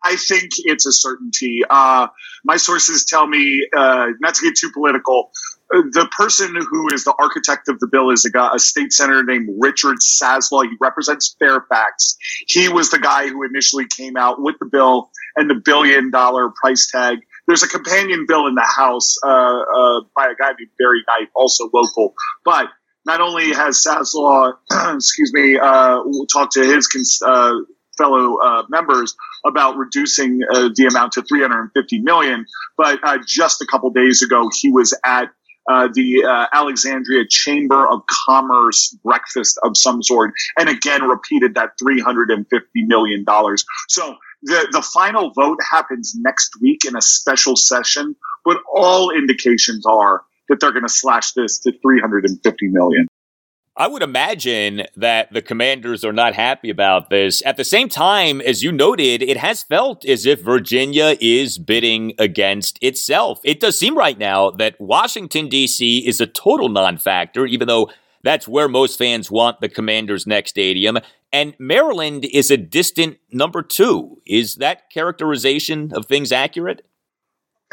[0.04, 1.62] I think it's a certainty.
[1.70, 2.08] Uh,
[2.44, 5.32] my sources tell me, uh, not to get too political,
[5.70, 9.24] the person who is the architect of the bill is a, guy, a state senator
[9.24, 10.64] named Richard Saslaw.
[10.64, 12.18] He represents Fairfax.
[12.48, 16.52] He was the guy who initially came out with the bill and the billion dollar
[16.62, 17.20] price tag.
[17.48, 21.30] There's a companion bill in the House uh, uh, by a guy named Barry Knight,
[21.36, 22.14] also local.
[22.44, 22.68] But
[23.06, 24.54] not only has Saslaw,
[24.96, 26.02] excuse me, uh,
[26.32, 26.88] talked to his
[27.98, 32.46] fellow uh, members about reducing uh, the amount to 350 million.
[32.78, 35.30] But uh, just a couple days ago, he was at
[35.70, 41.72] uh, the uh, Alexandria Chamber of Commerce breakfast of some sort, and again repeated that
[41.80, 43.66] 350 million dollars.
[43.90, 49.86] So the the final vote happens next week in a special session, but all indications
[49.86, 53.08] are that they're going to slash this to 350 million.
[53.78, 57.46] I would imagine that the commanders are not happy about this.
[57.46, 62.14] At the same time, as you noted, it has felt as if Virginia is bidding
[62.18, 63.42] against itself.
[63.44, 66.08] It does seem right now that Washington, D.C.
[66.08, 67.90] is a total non factor, even though
[68.24, 70.98] that's where most fans want the commanders' next stadium.
[71.34, 74.22] And Maryland is a distant number two.
[74.26, 76.88] Is that characterization of things accurate?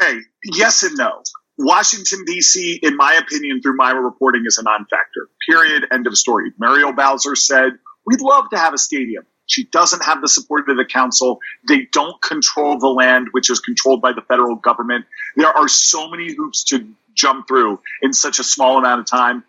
[0.01, 1.23] Hey, yes and no.
[1.57, 5.29] Washington, D.C., in my opinion, through my reporting, is a non factor.
[5.47, 5.85] Period.
[5.91, 6.51] End of story.
[6.57, 7.73] Muriel Bowser said,
[8.05, 9.25] We'd love to have a stadium.
[9.45, 11.39] She doesn't have the support of the council.
[11.67, 15.05] They don't control the land, which is controlled by the federal government.
[15.35, 19.43] There are so many hoops to jump through in such a small amount of time.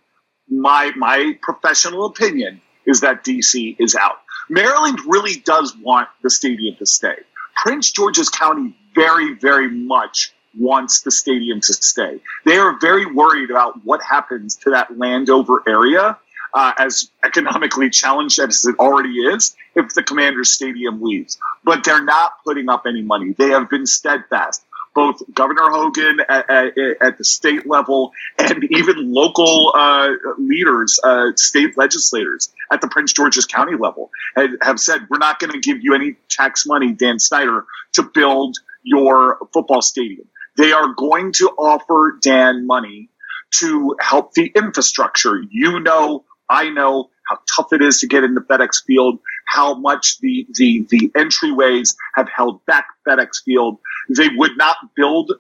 [0.49, 4.17] My, my professional opinion is that DC is out.
[4.51, 7.17] Maryland really does want the stadium to stay.
[7.57, 12.21] Prince George's County very, very much wants the stadium to stay.
[12.45, 16.19] They are very worried about what happens to that Landover area,
[16.53, 21.39] uh, as economically challenged as it already is, if the Commanders Stadium leaves.
[21.65, 23.35] But they're not putting up any money.
[23.37, 24.65] They have been steadfast.
[24.95, 31.33] Both Governor Hogan at, at, at the state level and even local uh, leaders, uh,
[31.35, 35.59] state legislators at the Prince George's County level have, have said, we're not going to
[35.59, 40.29] give you any tax money, Dan Snyder, to build your football stadium.
[40.57, 43.11] They are going to offer Dan money
[43.57, 45.43] to help the infrastructure.
[45.51, 50.19] You know, I know how tough it is to get into FedEx Field, how much
[50.19, 53.79] the, the, the entryways have held back FedEx Field.
[54.15, 55.33] They would not build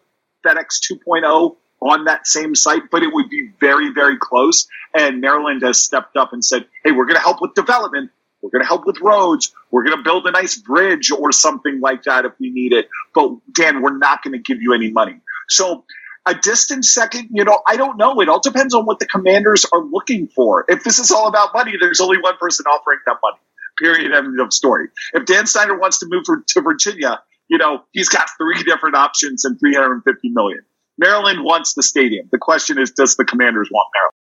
[0.47, 4.67] FedEx 2.0 on that same site, but it would be very, very close.
[4.97, 8.11] And Maryland has stepped up and said, hey, we're going to help with development.
[8.45, 9.55] We're going to help with roads.
[9.71, 12.91] We're going to build a nice bridge or something like that if we need it.
[13.15, 15.21] But Dan, we're not going to give you any money.
[15.49, 15.87] So
[16.27, 18.21] a distant second, you know, I don't know.
[18.21, 20.67] It all depends on what the commanders are looking for.
[20.69, 23.39] If this is all about money, there's only one person offering that money.
[23.79, 24.13] Period.
[24.13, 24.89] End of story.
[25.15, 28.95] If Dan Snyder wants to move for, to Virginia, you know, he's got three different
[28.95, 30.61] options and 350 million.
[30.99, 32.29] Maryland wants the stadium.
[32.31, 34.24] The question is, does the commanders want Maryland?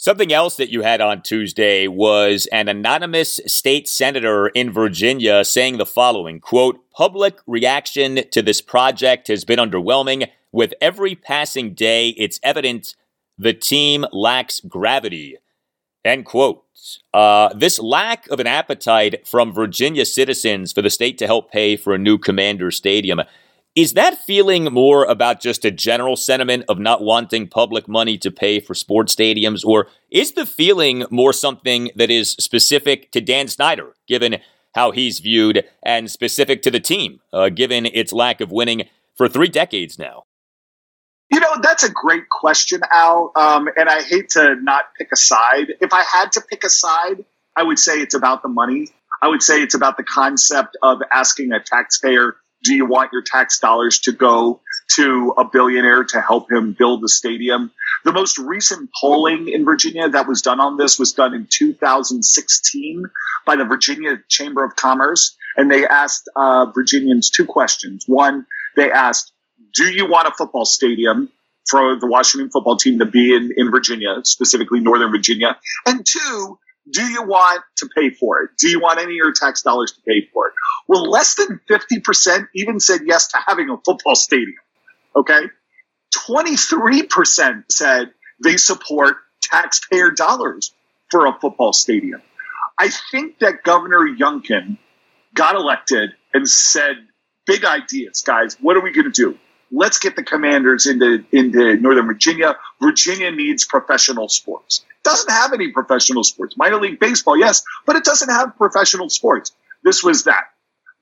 [0.00, 5.76] Something else that you had on Tuesday was an anonymous state senator in Virginia saying
[5.76, 10.28] the following quote, public reaction to this project has been underwhelming.
[10.52, 12.94] With every passing day, it's evident
[13.36, 15.36] the team lacks gravity.
[16.04, 16.62] End quote.
[17.12, 21.76] Uh, this lack of an appetite from Virginia citizens for the state to help pay
[21.76, 23.20] for a new commander stadium
[23.74, 28.30] is that feeling more about just a general sentiment of not wanting public money to
[28.30, 33.48] pay for sports stadiums, or is the feeling more something that is specific to Dan
[33.48, 34.38] Snyder, given
[34.74, 39.28] how he's viewed, and specific to the team, uh, given its lack of winning for
[39.28, 40.24] three decades now?
[41.30, 43.32] You know, that's a great question, Al.
[43.36, 45.74] Um, and I hate to not pick a side.
[45.80, 48.88] If I had to pick a side, I would say it's about the money.
[49.20, 53.22] I would say it's about the concept of asking a taxpayer do you want your
[53.22, 54.60] tax dollars to go
[54.96, 57.70] to a billionaire to help him build the stadium?
[58.04, 63.04] The most recent polling in Virginia that was done on this was done in 2016
[63.46, 65.36] by the Virginia Chamber of Commerce.
[65.56, 68.04] And they asked uh, Virginians two questions.
[68.06, 68.46] One,
[68.76, 69.32] they asked,
[69.74, 71.30] do you want a football stadium
[71.68, 75.58] for the Washington football team to be in, in Virginia, specifically Northern Virginia?
[75.86, 76.58] And two,
[76.90, 78.50] do you want to pay for it?
[78.58, 80.54] Do you want any of your tax dollars to pay for it?
[80.86, 84.56] Well, less than 50% even said yes to having a football stadium.
[85.14, 85.40] Okay.
[86.28, 88.10] 23% said
[88.42, 90.72] they support taxpayer dollars
[91.10, 92.22] for a football stadium.
[92.78, 94.78] I think that Governor Youngkin
[95.34, 96.96] got elected and said,
[97.46, 98.56] big ideas, guys.
[98.60, 99.38] What are we going to do?
[99.70, 102.56] Let's get the commanders into, into Northern Virginia.
[102.80, 104.84] Virginia needs professional sports.
[105.08, 106.54] Doesn't have any professional sports.
[106.56, 109.52] Minor league baseball, yes, but it doesn't have professional sports.
[109.82, 110.44] This was that.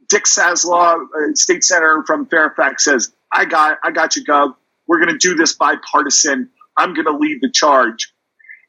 [0.08, 4.54] Dick Saslaw, uh, state senator from Fairfax, says, "I got, I got you, Gov.
[4.86, 6.50] We're going to do this bipartisan.
[6.76, 8.12] I'm going to lead the charge."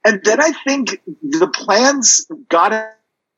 [0.03, 2.73] And then I think the plans got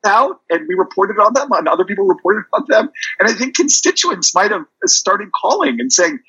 [0.06, 2.88] out, and we reported on them, and other people reported on them.
[3.18, 6.20] And I think constituents might have started calling and saying,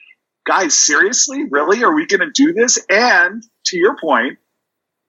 [0.45, 4.37] "Guys, seriously, really, are we going to do this?" And to your point,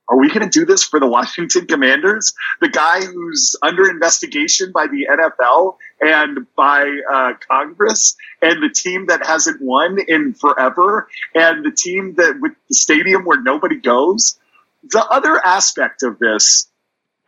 [0.08, 2.34] are we going to do this for the Washington Commanders?
[2.60, 9.06] The guy who's under investigation by the NFL and by uh, Congress, and the team
[9.06, 14.38] that hasn't won in forever, and the team that with the stadium where nobody goes.
[14.82, 16.68] The other aspect of this,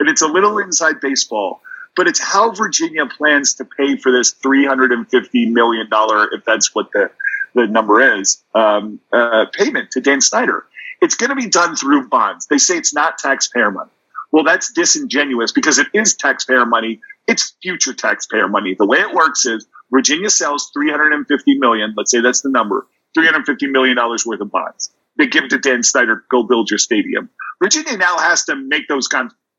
[0.01, 1.63] and it's a little inside baseball,
[1.97, 5.89] but it's how Virginia plans to pay for this $350 million,
[6.33, 7.13] if that's what the,
[7.55, 10.67] the number is, um, uh, payment to Dan Snyder
[11.05, 12.47] it's going to be done through bonds.
[12.47, 13.91] They say it's not taxpayer money.
[14.33, 17.03] Well, that's disingenuous because it is taxpayer money.
[17.29, 18.75] It's future taxpayer money.
[18.77, 21.93] The way it works is Virginia sells 350 million.
[21.95, 22.87] Let's say that's the number.
[23.15, 24.95] 350 million dollars worth of bonds.
[25.19, 26.25] They give it to Dan Snyder.
[26.31, 27.29] Go build your stadium.
[27.63, 29.07] Virginia now has to make those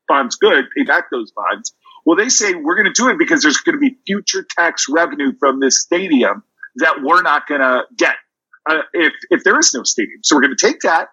[0.08, 1.72] bonds good, pay back those bonds.
[2.04, 4.86] Well, they say we're going to do it because there's going to be future tax
[4.88, 6.42] revenue from this stadium
[6.76, 8.16] that we're not going to get
[8.68, 10.20] uh, if if there is no stadium.
[10.22, 11.08] So we're going to take that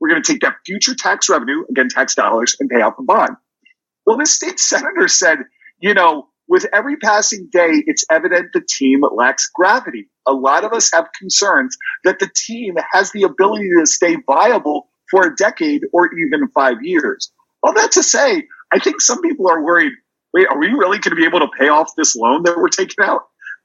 [0.00, 3.04] we're going to take that future tax revenue, again, tax dollars, and pay off the
[3.04, 3.36] bond.
[4.04, 5.38] Well, this state senator said,
[5.78, 10.08] you know, with every passing day, it's evident the team lacks gravity.
[10.26, 14.88] A lot of us have concerns that the team has the ability to stay viable
[15.10, 17.32] for a decade or even five years.
[17.62, 19.92] Well, that to say, I think some people are worried
[20.36, 22.68] wait, are we really going to be able to pay off this loan that we're
[22.68, 23.22] taking out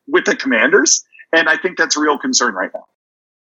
[0.08, 1.04] with the commanders?
[1.36, 2.86] And I think that's a real concern right now.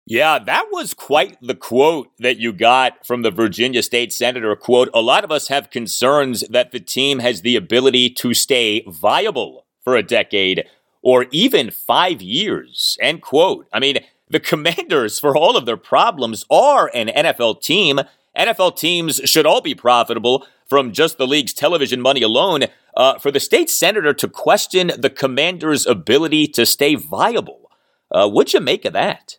[0.09, 4.55] Yeah, that was quite the quote that you got from the Virginia state senator.
[4.55, 8.85] Quote, a lot of us have concerns that the team has the ability to stay
[8.87, 10.63] viable for a decade
[11.01, 12.97] or even five years.
[13.01, 13.67] End quote.
[13.73, 13.97] I mean,
[14.29, 17.99] the commanders, for all of their problems, are an NFL team.
[18.37, 22.63] NFL teams should all be profitable from just the league's television money alone.
[22.95, 27.69] Uh, for the state senator to question the commander's ability to stay viable,
[28.09, 29.37] uh, what'd you make of that?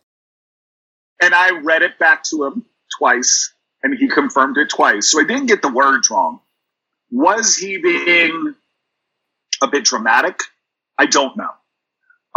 [1.21, 2.65] And I read it back to him
[2.97, 3.53] twice,
[3.83, 5.11] and he confirmed it twice.
[5.11, 6.39] So I didn't get the words wrong.
[7.11, 8.55] Was he being
[9.61, 10.39] a bit dramatic?
[10.97, 11.71] I don't know.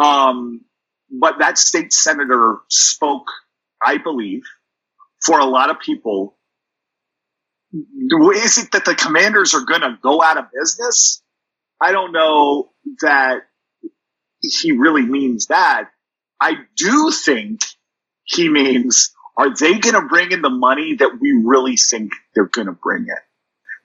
[0.04, 0.62] Um,
[1.10, 3.26] but that state senator spoke,
[3.84, 4.42] I believe,
[5.24, 6.36] for a lot of people.
[7.72, 11.22] Is it that the commanders are going to go out of business?
[11.80, 12.70] I don't know
[13.00, 13.42] that
[14.40, 15.90] he really means that.
[16.40, 17.60] I do think
[18.24, 22.46] he means, are they going to bring in the money that we really think they're
[22.46, 23.16] going to bring in?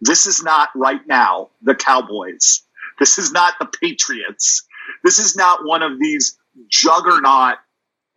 [0.01, 2.61] This is not right now the Cowboys.
[2.99, 4.65] This is not the Patriots.
[5.03, 6.37] This is not one of these
[6.69, 7.55] juggernaut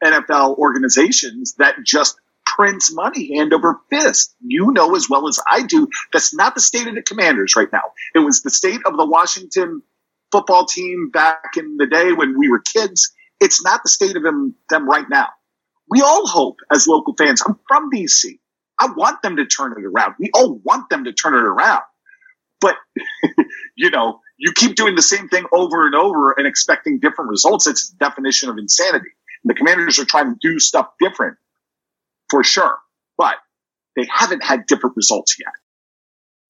[0.02, 4.34] NFL organizations that just prints money hand over fist.
[4.40, 7.70] You know as well as I do, that's not the state of the commanders right
[7.72, 7.92] now.
[8.14, 9.82] It was the state of the Washington
[10.32, 13.12] football team back in the day when we were kids.
[13.40, 15.28] It's not the state of them, them right now.
[15.91, 17.43] We all hope as local fans.
[17.47, 18.38] I'm from DC.
[18.78, 20.14] I want them to turn it around.
[20.18, 21.82] We all want them to turn it around.
[22.61, 22.76] But,
[23.76, 27.66] you know, you keep doing the same thing over and over and expecting different results.
[27.66, 29.11] It's the definition of insanity.
[29.43, 31.36] And the commanders are trying to do stuff different
[32.30, 32.78] for sure,
[33.18, 33.34] but
[33.97, 35.53] they haven't had different results yet.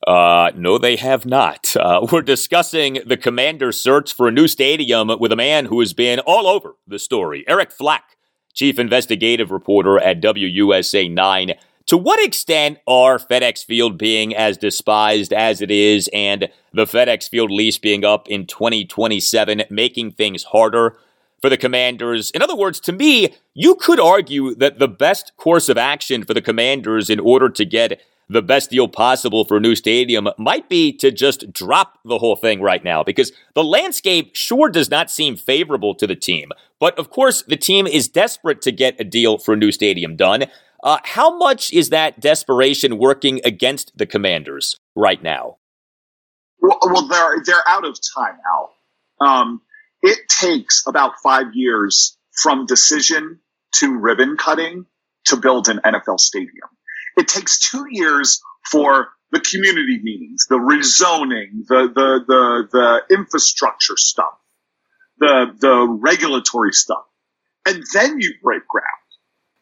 [0.06, 1.74] Uh, no, they have not.
[1.76, 5.92] Uh, we're discussing the commander's search for a new stadium with a man who has
[5.92, 8.16] been all over the story, Eric Flack
[8.60, 11.52] chief investigative reporter at WUSA 9.
[11.86, 17.26] To what extent are FedEx Field being as despised as it is and the FedEx
[17.26, 20.98] Field lease being up in 2027 making things harder
[21.40, 22.30] for the commanders?
[22.32, 26.34] In other words, to me, you could argue that the best course of action for
[26.34, 27.98] the commanders in order to get
[28.30, 32.36] the best deal possible for a new stadium might be to just drop the whole
[32.36, 36.50] thing right now because the landscape sure does not seem favorable to the team.
[36.78, 40.14] But of course, the team is desperate to get a deal for a new stadium
[40.14, 40.44] done.
[40.84, 45.56] Uh, how much is that desperation working against the Commanders right now?
[46.60, 49.28] Well, well they're they're out of time, Al.
[49.28, 49.60] Um,
[50.02, 53.40] it takes about five years from decision
[53.74, 54.86] to ribbon cutting
[55.26, 56.68] to build an NFL stadium.
[57.20, 58.40] It takes two years
[58.70, 64.38] for the community meetings, the rezoning, the the the, the infrastructure stuff,
[65.18, 67.04] the the regulatory stuff,
[67.66, 68.86] and then you break ground,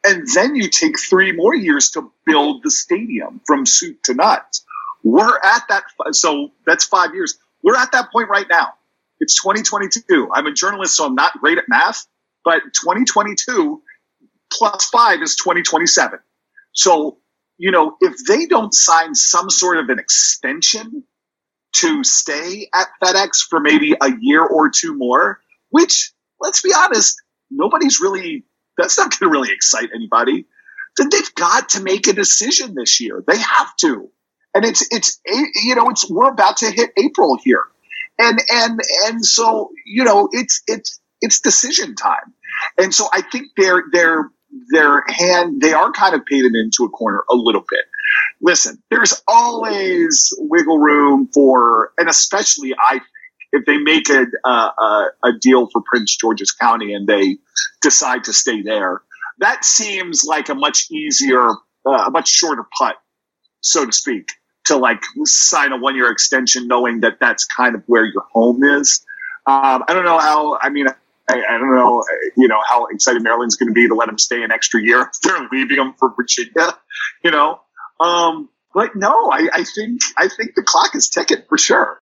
[0.04, 4.64] and then you take three more years to build the stadium from soup to nuts.
[5.02, 5.82] We're at that,
[6.12, 7.40] so that's five years.
[7.64, 8.74] We're at that point right now.
[9.18, 10.30] It's 2022.
[10.32, 12.06] I'm a journalist, so I'm not great at math,
[12.44, 13.82] but 2022
[14.52, 16.20] plus five is 2027.
[16.72, 17.18] So
[17.58, 21.04] you know, if they don't sign some sort of an extension
[21.76, 25.40] to stay at FedEx for maybe a year or two more,
[25.70, 28.44] which let's be honest, nobody's really,
[28.76, 30.46] that's not going to really excite anybody,
[30.96, 33.22] then they've got to make a decision this year.
[33.26, 34.08] They have to.
[34.54, 37.64] And it's, it's, you know, it's, we're about to hit April here.
[38.18, 42.34] And, and, and so, you know, it's, it's, it's decision time.
[42.76, 44.30] And so I think they're, they're,
[44.70, 47.84] their hand, they are kind of painted into a corner a little bit.
[48.40, 53.02] Listen, there's always wiggle room for, and especially I think,
[53.50, 57.38] if they make a, a, a deal for Prince George's County and they
[57.80, 59.00] decide to stay there,
[59.38, 61.48] that seems like a much easier,
[61.86, 62.96] uh, a much shorter putt,
[63.60, 64.28] so to speak,
[64.66, 68.62] to like sign a one year extension knowing that that's kind of where your home
[68.62, 69.02] is.
[69.46, 70.88] Um, I don't know how, I mean,
[71.28, 72.02] I, I, don't know,
[72.36, 75.10] you know, how excited Maryland's going to be to let him stay an extra year.
[75.22, 76.76] They're leaving him for Virginia,
[77.22, 77.60] you know.
[78.00, 82.00] Um, but no, I, I think I think the clock is ticking for sure.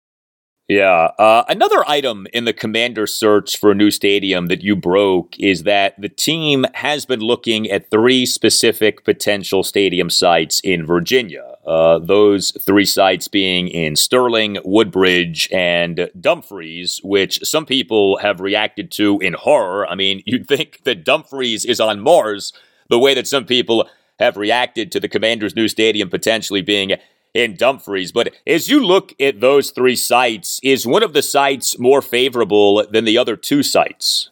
[0.68, 1.12] Yeah.
[1.18, 5.62] Uh, another item in the commander search for a new stadium that you broke is
[5.62, 11.56] that the team has been looking at three specific potential stadium sites in Virginia.
[11.66, 18.90] Uh, those three sites being in Sterling, Woodbridge, and Dumfries, which some people have reacted
[18.92, 19.88] to in horror.
[19.88, 22.52] I mean, you'd think that Dumfries is on Mars
[22.90, 23.88] the way that some people
[24.18, 26.92] have reacted to the Commanders' new stadium potentially being
[27.34, 28.12] in Dumfries.
[28.12, 32.86] But as you look at those three sites, is one of the sites more favorable
[32.90, 34.30] than the other two sites?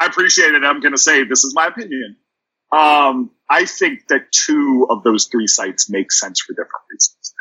[0.00, 0.64] I appreciate it.
[0.64, 2.16] I'm going to say this is my opinion.
[2.72, 7.34] Um, I think that two of those three sites make sense for different reasons.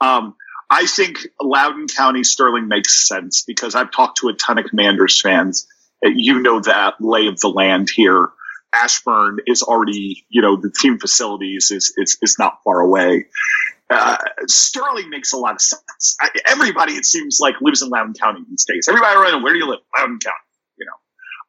[0.00, 0.34] Um,
[0.70, 5.20] I think Loudoun County Sterling makes sense because I've talked to a ton of Commanders
[5.20, 5.66] fans.
[6.02, 8.28] You know that lay of the land here.
[8.74, 13.26] Ashburn is already, you know, the team facilities is is, is not far away.
[13.88, 14.16] Uh,
[14.46, 16.16] Sterling makes a lot of sense.
[16.20, 18.86] I, everybody, it seems like, lives in Loudoun County these days.
[18.88, 19.80] Everybody around, where do you live?
[19.96, 20.36] Loudoun County,
[20.78, 20.92] you know.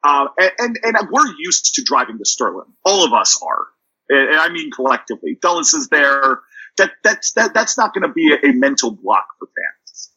[0.04, 0.28] Uh,
[0.58, 2.72] and, and, and we're used to driving to Sterling.
[2.84, 3.66] All of us are.
[4.08, 5.36] And, I mean collectively.
[5.40, 6.40] Dulles is there.
[6.76, 10.10] That, that's, that, that's not going to be a, a mental block for fans.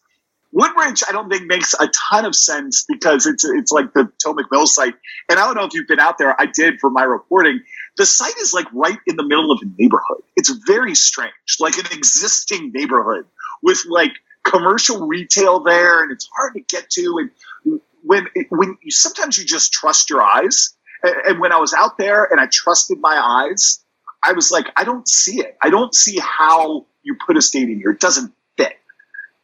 [0.53, 4.51] Woodbridge, I don't think makes a ton of sense because it's it's like the Potomac
[4.51, 4.95] Mill site.
[5.29, 6.35] And I don't know if you've been out there.
[6.39, 7.61] I did for my reporting.
[7.97, 10.23] The site is like right in the middle of a neighborhood.
[10.35, 13.25] It's very strange, like an existing neighborhood
[13.61, 14.11] with like
[14.43, 17.29] commercial retail there, and it's hard to get to.
[17.63, 20.73] And when when you, sometimes you just trust your eyes.
[21.03, 23.83] And, and when I was out there and I trusted my eyes,
[24.23, 25.57] I was like, I don't see it.
[25.61, 27.91] I don't see how you put a stadium here.
[27.91, 28.73] It doesn't fit.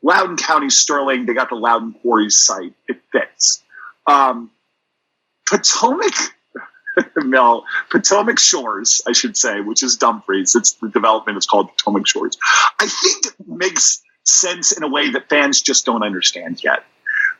[0.01, 2.73] Loudoun County Sterling, they got the Loudoun Quarries site.
[2.87, 3.63] It fits.
[4.05, 4.51] Um,
[5.47, 6.13] Potomac
[7.15, 10.55] Mill, Potomac Shores, I should say, which is Dumfries.
[10.55, 12.37] It's the development is called Potomac Shores.
[12.79, 16.83] I think it makes sense in a way that fans just don't understand yet.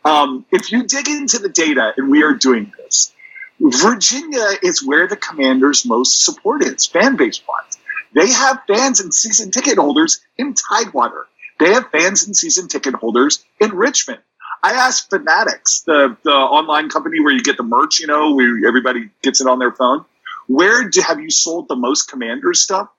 [0.05, 3.13] Um, if you dig into the data, and we are doing this,
[3.59, 7.77] Virginia is where the Commanders' most support is, fan base wise.
[8.13, 11.25] They have fans and season ticket holders in Tidewater.
[11.59, 14.19] They have fans and season ticket holders in Richmond.
[14.63, 18.67] I asked Fanatics, the, the online company where you get the merch, you know, where
[18.67, 20.05] everybody gets it on their phone.
[20.47, 22.89] Where do, have you sold the most Commanders stuff?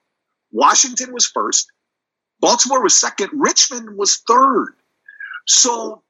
[0.52, 1.70] Washington was first.
[2.40, 3.30] Baltimore was second.
[3.32, 4.74] Richmond was third.
[5.46, 6.02] So,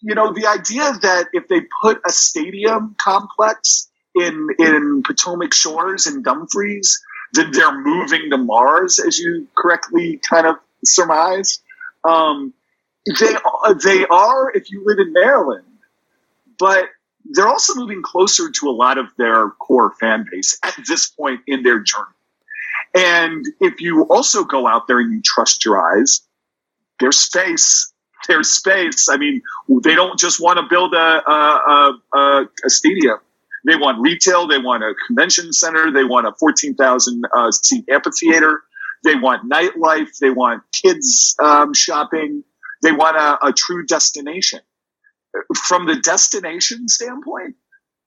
[0.00, 6.06] you know, the idea that if they put a stadium complex in, in Potomac Shores
[6.06, 7.00] and Dumfries,
[7.34, 11.62] that they're moving to Mars, as you correctly kind of surmised.
[12.04, 12.54] Um,
[13.06, 13.34] they
[13.82, 15.64] they are if you live in Maryland,
[16.58, 16.86] but
[17.24, 21.40] they're also moving closer to a lot of their core fan base at this point
[21.46, 22.06] in their journey.
[22.94, 26.22] And if you also go out there and you trust your eyes,
[26.98, 27.92] there's space.
[28.28, 29.08] There's space.
[29.08, 29.42] I mean,
[29.82, 33.18] they don't just want to build a, a, a, a stadium.
[33.64, 34.46] They want retail.
[34.46, 35.92] They want a convention center.
[35.92, 38.62] They want a 14,000 uh, seat amphitheater.
[39.04, 40.18] They want nightlife.
[40.18, 42.44] They want kids um, shopping.
[42.82, 44.60] They want a, a true destination.
[45.66, 47.54] From the destination standpoint,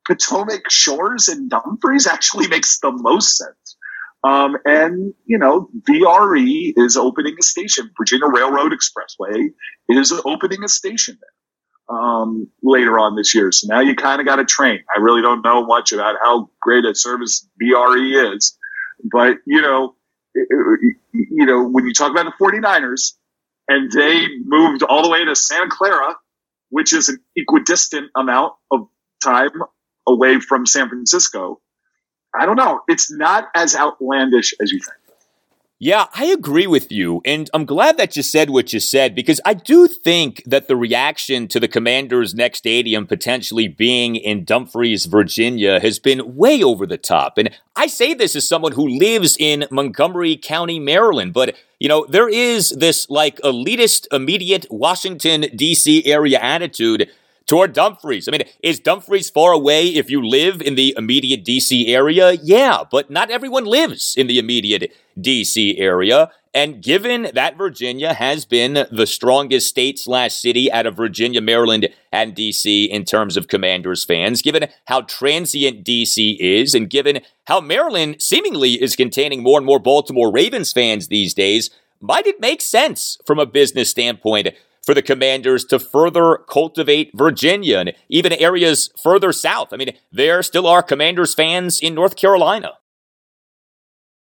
[0.05, 3.77] Potomac Shores and Dumfries actually makes the most sense.
[4.23, 7.91] Um, and, you know, VRE is opening a station.
[7.97, 9.49] Virginia Railroad Expressway
[9.89, 13.51] is opening a station there um, later on this year.
[13.51, 14.79] So now you kind of got a train.
[14.95, 18.57] I really don't know much about how great a service VRE is.
[19.11, 19.95] But, you know,
[20.33, 23.13] you know, when you talk about the 49ers,
[23.67, 26.15] and they moved all the way to Santa Clara,
[26.69, 28.87] which is an equidistant amount of
[29.23, 29.51] time
[30.07, 31.61] away from San Francisco.
[32.37, 32.81] I don't know.
[32.87, 35.02] It's not as outlandish as you think.
[35.83, 37.21] Yeah, I agree with you.
[37.25, 40.77] And I'm glad that you said what you said because I do think that the
[40.77, 46.85] reaction to the Commanders' next stadium potentially being in Dumfries, Virginia has been way over
[46.85, 47.37] the top.
[47.37, 52.05] And I say this as someone who lives in Montgomery County, Maryland, but you know,
[52.07, 56.05] there is this like elitist, immediate Washington, D.C.
[56.05, 57.11] area attitude
[57.45, 58.27] toward Dumfries.
[58.27, 62.33] I mean, is Dumfries far away if you live in the immediate DC area?
[62.33, 66.31] Yeah, but not everyone lives in the immediate DC area.
[66.55, 71.89] And given that Virginia has been the strongest state slash city out of Virginia, Maryland,
[72.11, 77.59] and DC in terms of Commanders fans, given how transient DC is, and given how
[77.59, 82.61] Maryland seemingly is containing more and more Baltimore Ravens fans these days, might it make
[82.61, 84.49] sense from a business standpoint
[84.85, 89.71] for the Commanders to further cultivate Virginia and even areas further south.
[89.71, 92.73] I mean, there still are Commanders fans in North Carolina.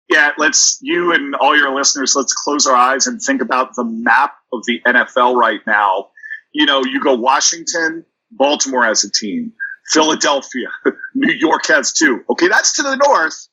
[0.10, 3.86] Yeah, let's, you and all your listeners, let's close our eyes and think about the
[3.86, 6.10] map of the NFL right now.
[6.52, 9.54] You know, you go Washington, Baltimore as a team,
[9.90, 10.68] Philadelphia,
[11.16, 12.26] New York has two.
[12.30, 13.48] Okay, that's to the north.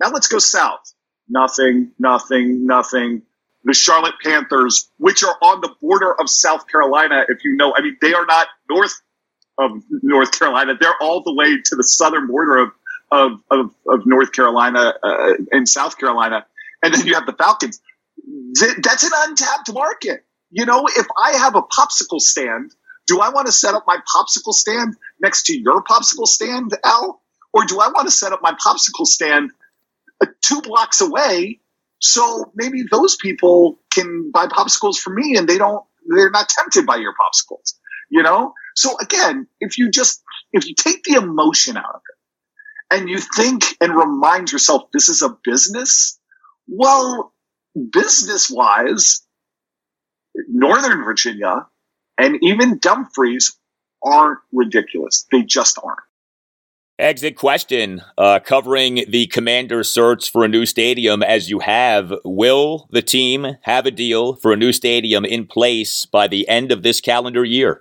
[0.00, 0.92] Now let's go south.
[1.30, 3.22] Nothing, nothing, nothing
[3.64, 7.24] the Charlotte Panthers, which are on the border of South Carolina.
[7.28, 9.00] If you know, I mean, they are not north
[9.58, 10.74] of North Carolina.
[10.80, 12.70] They're all the way to the southern border of
[13.10, 16.46] of of, of North Carolina uh, and South Carolina,
[16.82, 17.80] and then you have the Falcons.
[18.82, 20.24] That's an untapped market.
[20.50, 22.72] You know, if I have a popsicle stand,
[23.06, 27.20] do I want to set up my popsicle stand next to your popsicle stand, Al?
[27.54, 29.50] Or do I want to set up my popsicle stand
[30.22, 31.60] uh, two blocks away.
[32.02, 36.84] So maybe those people can buy popsicles for me and they don't, they're not tempted
[36.84, 37.74] by your popsicles,
[38.10, 38.54] you know?
[38.74, 40.20] So again, if you just,
[40.52, 45.08] if you take the emotion out of it and you think and remind yourself this
[45.08, 46.18] is a business,
[46.66, 47.32] well,
[47.92, 49.24] business wise,
[50.48, 51.66] Northern Virginia
[52.18, 53.56] and even Dumfries
[54.02, 55.24] aren't ridiculous.
[55.30, 56.00] They just aren't.
[57.02, 62.14] Exit question uh, covering the commander search for a new stadium as you have.
[62.24, 66.70] Will the team have a deal for a new stadium in place by the end
[66.70, 67.80] of this calendar year?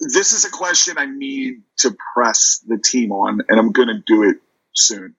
[0.00, 4.02] This is a question I need to press the team on, and I'm going to
[4.06, 4.36] do it
[4.74, 5.14] soon.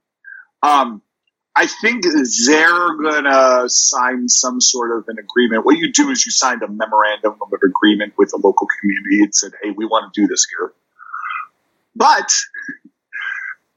[0.61, 1.01] Um,
[1.55, 5.65] I think they're going to sign some sort of an agreement.
[5.65, 9.33] What you do is you signed a memorandum of agreement with the local community and
[9.33, 10.71] said, hey, we want to do this here.
[11.95, 12.31] But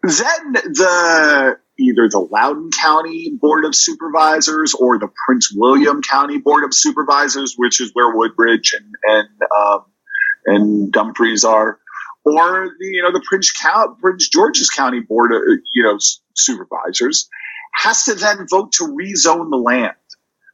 [0.03, 6.65] then the either the Loudoun County Board of Supervisors or the Prince William County Board
[6.65, 9.85] of Supervisors, which is where Woodbridge and and um,
[10.47, 11.79] and Dumfries are,
[12.25, 15.43] or the you know the Prince, Cal- Prince George's County Board of
[15.75, 15.99] you know
[16.37, 17.29] Supervisors
[17.75, 19.95] has to then vote to rezone the land,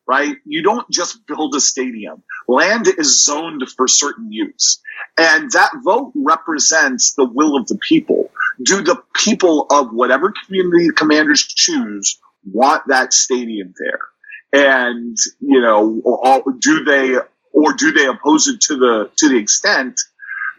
[0.07, 0.37] right?
[0.45, 2.23] You don't just build a stadium.
[2.49, 4.81] Land is zoned for certain use.
[5.19, 8.31] And that vote represents the will of the people.
[8.63, 12.19] Do the people of whatever community commanders choose
[12.51, 14.01] want that stadium there?
[14.51, 17.17] And, you know, or, do they,
[17.53, 20.01] or do they oppose it to the, to the extent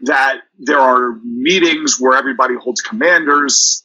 [0.03, 3.83] that there are meetings where everybody holds commanders,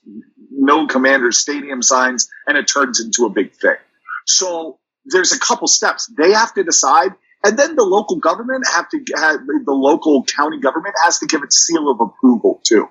[0.51, 3.77] no commanders stadium signs, and it turns into a big thing.
[4.27, 6.13] So there's a couple steps.
[6.17, 7.13] They have to decide,
[7.45, 11.43] and then the local government have to have, the local county government has to give
[11.43, 12.89] its seal of approval too.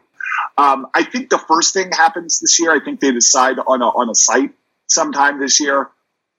[0.57, 2.71] Um, I think the first thing happens this year.
[2.71, 4.53] I think they decide on a on a site
[4.87, 5.89] sometime this year.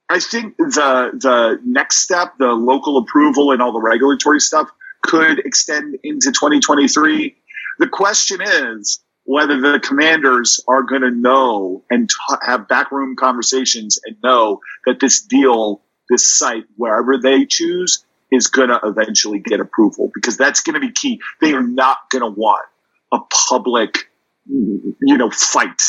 [0.08, 4.70] I think the the next step, the local approval and all the regulatory stuff,
[5.02, 7.36] could extend into 2023.
[7.78, 13.98] The question is, whether the commanders are going to know and t- have backroom conversations
[14.04, 15.82] and know that this deal,
[16.14, 20.80] this site, wherever they choose, is going to eventually get approval because that's going to
[20.80, 21.20] be key.
[21.40, 22.64] They are not going to want
[23.12, 24.10] a public,
[24.46, 25.82] you know, fight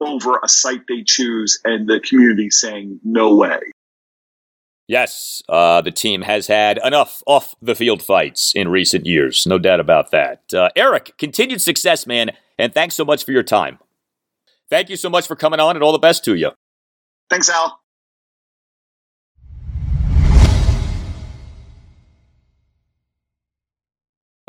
[0.00, 3.60] over a site they choose and the community saying no way.
[4.88, 9.46] Yes, uh, the team has had enough off the field fights in recent years.
[9.46, 10.42] No doubt about that.
[10.52, 12.32] Uh, Eric, continued success, man.
[12.58, 13.78] And thanks so much for your time.
[14.68, 16.50] Thank you so much for coming on and all the best to you.
[17.30, 17.81] Thanks, Al.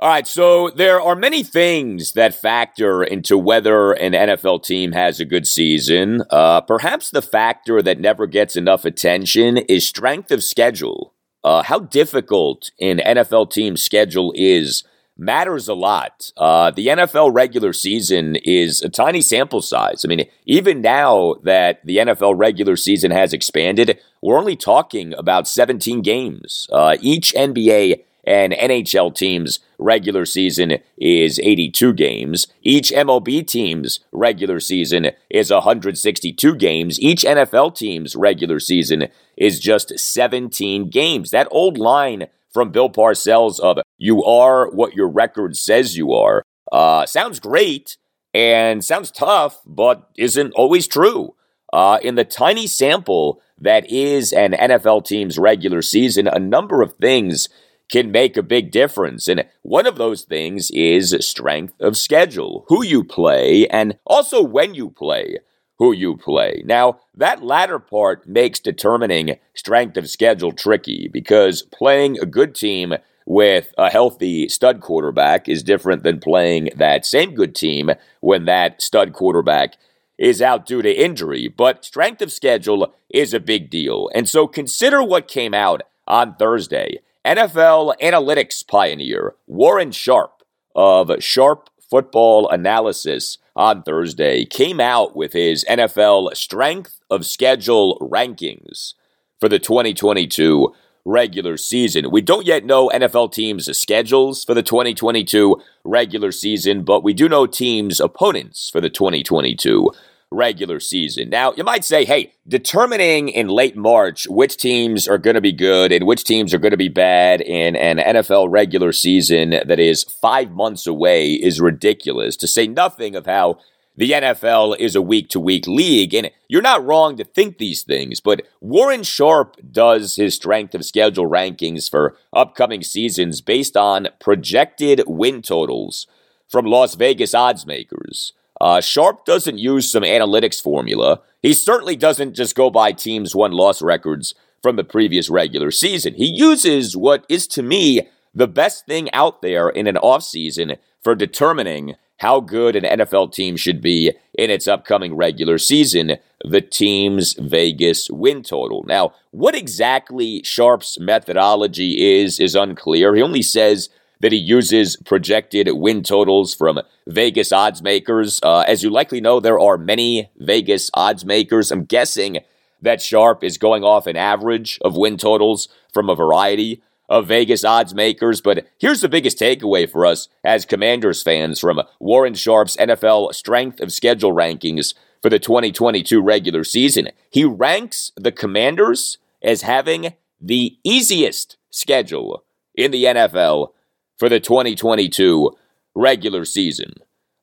[0.04, 5.22] All right, so there are many things that factor into whether an NFL team has
[5.22, 6.24] a good season.
[6.30, 11.14] Uh, perhaps the factor that never gets enough attention is strength of schedule.
[11.42, 14.84] Uh, how difficult an NFL team's schedule is
[15.18, 16.32] matters a lot.
[16.36, 20.04] Uh, the NFL regular season is a tiny sample size.
[20.04, 25.48] I mean, even now that the NFL regular season has expanded, we're only talking about
[25.48, 26.68] 17 games.
[26.74, 32.48] Uh, each NBA and NHL team's regular season is 82 games.
[32.62, 37.00] Each MLB team's regular season is 162 games.
[37.00, 41.32] Each NFL team's regular season is just 17 games.
[41.32, 46.44] That old line from Bill Parcells of "You are what your record says you are"
[46.72, 47.98] uh, sounds great
[48.34, 51.36] and sounds tough, but isn't always true.
[51.72, 56.94] Uh, in the tiny sample that is an NFL team's regular season, a number of
[56.94, 57.50] things
[57.94, 59.28] can make a big difference.
[59.28, 64.74] And one of those things is strength of schedule, who you play, and also when
[64.74, 65.38] you play
[65.78, 66.64] who you play.
[66.66, 72.94] Now, that latter part makes determining strength of schedule tricky because playing a good team
[73.26, 77.92] with a healthy stud quarterback is different than playing that same good team
[78.22, 79.76] when that stud quarterback
[80.18, 81.48] is out due to injury.
[81.48, 84.10] But strength of schedule is a big deal.
[84.16, 87.00] And so consider what came out on Thursday.
[87.26, 90.44] NFL analytics pioneer Warren Sharp
[90.76, 98.96] of Sharp Football Analysis on Thursday came out with his NFL strength of schedule rankings
[99.40, 100.74] for the 2022
[101.06, 102.12] regular season.
[102.12, 107.30] We don't yet know NFL teams' schedules for the 2022 regular season, but we do
[107.30, 109.90] know teams' opponents for the 2022
[110.34, 111.30] regular season.
[111.30, 115.52] Now, you might say, hey, determining in late March which teams are going to be
[115.52, 119.80] good and which teams are going to be bad in an NFL regular season that
[119.80, 123.60] is five months away is ridiculous, to say nothing of how
[123.96, 126.14] the NFL is a week to week league.
[126.14, 130.86] And you're not wrong to think these things, but Warren Sharp does his strength of
[130.86, 136.08] schedule rankings for upcoming seasons based on projected win totals
[136.50, 138.34] from Las Vegas odds makers.
[138.64, 141.20] Uh, Sharp doesn't use some analytics formula.
[141.42, 146.14] He certainly doesn't just go by teams' one loss records from the previous regular season.
[146.14, 151.14] He uses what is to me the best thing out there in an offseason for
[151.14, 157.34] determining how good an NFL team should be in its upcoming regular season, the team's
[157.34, 158.86] Vegas win total.
[158.88, 163.14] Now, what exactly Sharp's methodology is, is unclear.
[163.14, 163.90] He only says
[164.24, 168.40] that he uses projected win totals from Vegas odds makers.
[168.42, 171.74] Uh, as you likely know, there are many Vegas odds makers.
[171.74, 172.40] I'm guessing
[172.82, 177.66] that Sharp is going off an average of win totals from a variety of Vegas
[177.66, 178.40] odds makers.
[178.40, 183.82] But here's the biggest takeaway for us as Commanders fans from Warren Sharp's NFL strength
[183.82, 187.10] of schedule rankings for the 2022 regular season.
[187.30, 193.72] He ranks the Commanders as having the easiest schedule in the NFL
[194.18, 195.56] for the 2022
[195.96, 196.94] regular season.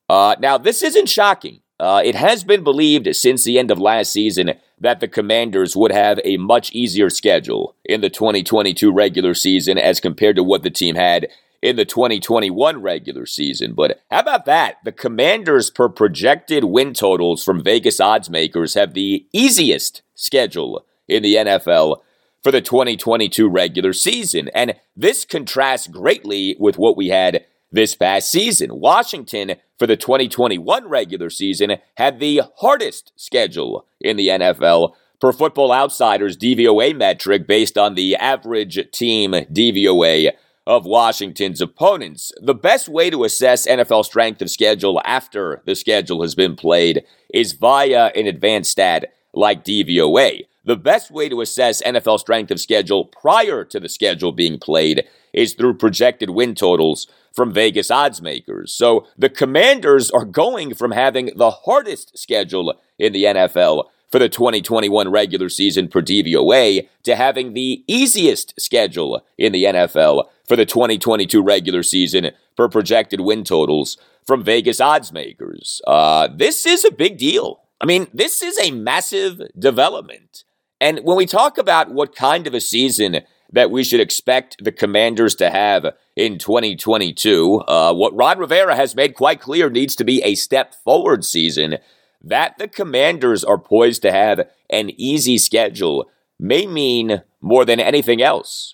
[0.09, 1.61] Uh, now, this isn't shocking.
[1.79, 5.91] Uh, it has been believed since the end of last season that the Commanders would
[5.91, 10.69] have a much easier schedule in the 2022 regular season as compared to what the
[10.69, 11.27] team had
[11.61, 13.73] in the 2021 regular season.
[13.73, 14.77] But how about that?
[14.83, 21.23] The Commanders, per projected win totals from Vegas odds makers, have the easiest schedule in
[21.23, 22.01] the NFL
[22.43, 24.49] for the 2022 regular season.
[24.53, 28.79] And this contrasts greatly with what we had this past season.
[28.79, 35.71] Washington, for the 2021 regular season, had the hardest schedule in the NFL per Football
[35.71, 40.31] Outsiders DVOA metric based on the average team DVOA
[40.67, 42.31] of Washington's opponents.
[42.41, 47.03] The best way to assess NFL strength of schedule after the schedule has been played
[47.33, 50.41] is via an advanced stat like DVOA.
[50.63, 55.07] The best way to assess NFL strength of schedule prior to the schedule being played
[55.33, 58.71] is through projected win totals from Vegas odds makers.
[58.73, 64.29] So the Commanders are going from having the hardest schedule in the NFL for the
[64.29, 70.65] 2021 regular season per DVOA to having the easiest schedule in the NFL for the
[70.65, 73.97] 2022 regular season per projected win totals
[74.27, 75.81] from Vegas odds makers.
[75.87, 77.61] Uh, this is a big deal.
[77.79, 80.43] I mean, this is a massive development.
[80.81, 83.19] And when we talk about what kind of a season
[83.53, 88.95] that we should expect the Commanders to have in 2022, uh, what Ron Rivera has
[88.95, 91.77] made quite clear needs to be a step forward season.
[92.23, 96.09] That the Commanders are poised to have an easy schedule
[96.39, 98.73] may mean more than anything else.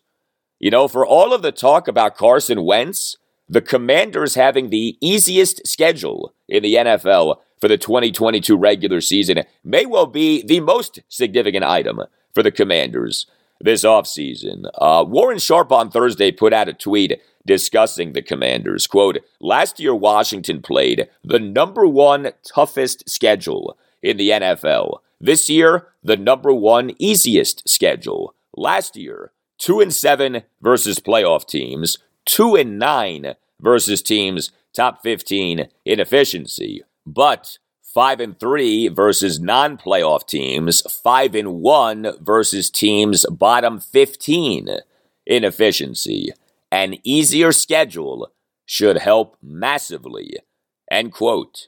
[0.60, 3.18] You know, for all of the talk about Carson Wentz,
[3.50, 9.86] the Commanders having the easiest schedule in the NFL for the 2022 regular season may
[9.86, 12.02] well be the most significant item
[12.34, 13.26] for the Commanders
[13.60, 14.70] this offseason.
[14.76, 18.88] Uh, Warren Sharp on Thursday put out a tweet discussing the Commanders.
[18.88, 25.00] Quote, last year Washington played the number one toughest schedule in the NFL.
[25.20, 28.36] This year, the number one easiest schedule.
[28.56, 35.68] Last year, 2 and 7 versus playoff teams, 2 and 9 versus teams top 15
[35.86, 43.80] in efficiency but five and three versus non-playoff teams, five and one versus teams bottom
[43.80, 44.70] 15
[45.26, 46.32] in efficiency.
[46.72, 48.32] An easier schedule
[48.66, 50.38] should help massively.
[50.92, 51.68] End quote.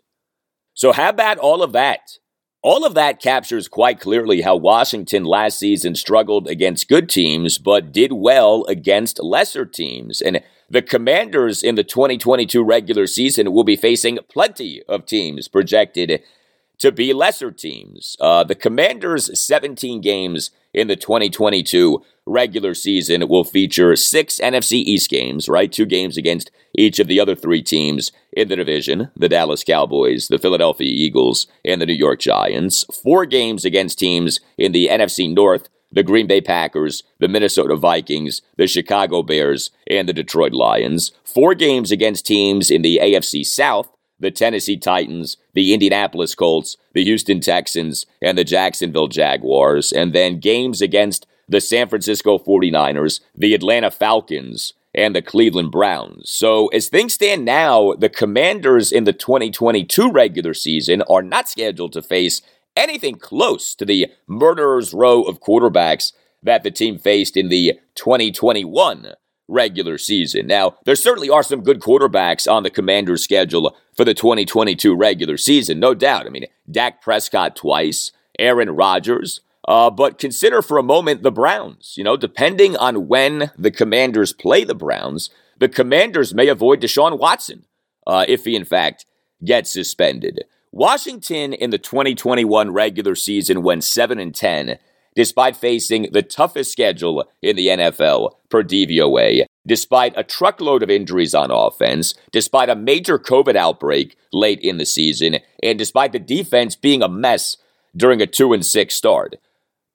[0.74, 2.20] So, how about all of that?
[2.62, 7.94] All of that captures quite clearly how Washington last season struggled against good teams, but
[7.94, 10.20] did well against lesser teams.
[10.20, 16.22] And the Commanders in the 2022 regular season will be facing plenty of teams projected
[16.80, 18.16] to be lesser teams.
[18.20, 25.10] Uh, the Commanders' 17 games in the 2022 regular season will feature six NFC East
[25.10, 25.72] games, right?
[25.72, 30.28] Two games against each of the other three teams in the division the Dallas Cowboys,
[30.28, 32.86] the Philadelphia Eagles, and the New York Giants.
[33.04, 38.42] Four games against teams in the NFC North the Green Bay Packers, the Minnesota Vikings,
[38.58, 41.12] the Chicago Bears, and the Detroit Lions.
[41.24, 47.04] Four games against teams in the AFC South the Tennessee Titans, the Indianapolis Colts, the
[47.04, 49.92] Houston Texans, and the Jacksonville Jaguars.
[49.92, 56.30] And then games against the San Francisco 49ers, the Atlanta Falcons, and the Cleveland Browns.
[56.30, 61.94] So, as things stand now, the Commanders in the 2022 regular season are not scheduled
[61.94, 62.42] to face
[62.80, 69.14] anything close to the murderer's row of quarterbacks that the team faced in the 2021
[69.50, 70.48] regular season.
[70.48, 75.38] Now, there certainly are some good quarterbacks on the Commanders' schedule for the 2022 regular
[75.38, 76.26] season, no doubt.
[76.26, 79.42] I mean, Dak Prescott twice, Aaron Rodgers.
[79.68, 81.96] Uh, but consider for a moment the Browns.
[81.98, 87.20] You know, depending on when the Commanders play the Browns, the Commanders may avoid Deshaun
[87.20, 87.66] Watson
[88.08, 89.06] uh, if he, in fact,
[89.44, 90.46] gets suspended.
[90.72, 94.78] Washington in the 2021 regular season went 7 and 10
[95.16, 101.34] despite facing the toughest schedule in the NFL per DVOA, despite a truckload of injuries
[101.34, 106.76] on offense, despite a major COVID outbreak late in the season, and despite the defense
[106.76, 107.58] being a mess
[107.98, 109.36] during a 2 and 6 start.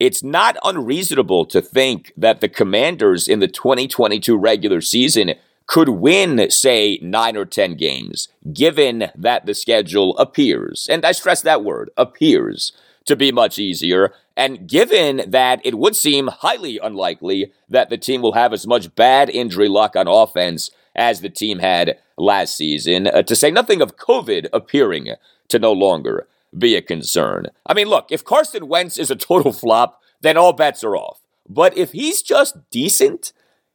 [0.01, 5.35] It's not unreasonable to think that the Commanders in the 2022 regular season
[5.67, 11.41] could win, say, 9 or 10 games, given that the schedule appears, and I stress
[11.43, 12.73] that word, appears,
[13.07, 18.23] to be much easier and given that it would seem highly unlikely that the team
[18.23, 23.07] will have as much bad injury luck on offense as the team had last season,
[23.07, 25.11] uh, to say nothing of COVID appearing
[25.49, 27.47] to no longer be a concern.
[27.67, 31.21] I mean, look, if Carson Wentz is a total flop, then all bets are off.
[31.49, 33.33] But if he's just decent,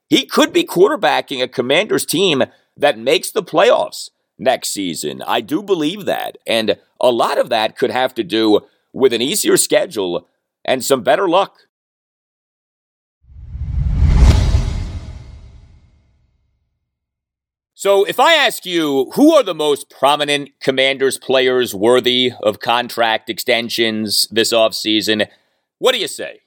[0.10, 2.44] he could be quarterbacking a commander's team
[2.76, 5.22] that makes the playoffs next season.
[5.28, 6.38] I do believe that.
[6.48, 10.28] And a lot of that could have to do with an easier schedule
[10.66, 11.58] and some better luck.
[17.76, 23.30] So, if I ask you who are the most prominent Commanders players worthy of contract
[23.30, 25.30] extensions this offseason,
[25.78, 26.42] what do you say?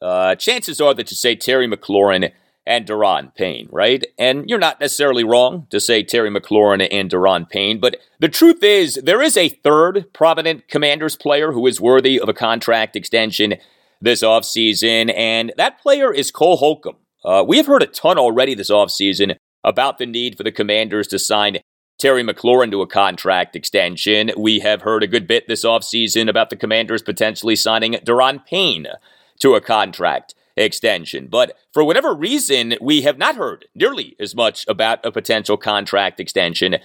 [0.00, 2.30] Uh, chances are that you say Terry McLaurin
[2.66, 4.04] and Daron Payne, right?
[4.18, 8.62] And you're not necessarily wrong to say Terry McLaurin and Daron Payne, but the truth
[8.62, 13.54] is there is a third prominent Commanders player who is worthy of a contract extension
[14.00, 16.96] this offseason, and that player is Cole Holcomb.
[17.24, 21.06] Uh, we have heard a ton already this offseason about the need for the Commanders
[21.08, 21.58] to sign
[21.98, 24.30] Terry McLaurin to a contract extension.
[24.36, 28.86] We have heard a good bit this offseason about the Commanders potentially signing Daron Payne
[29.40, 31.26] to a contract extension.
[31.28, 36.20] But for whatever reason, we have not heard nearly as much about a potential contract
[36.20, 36.76] extension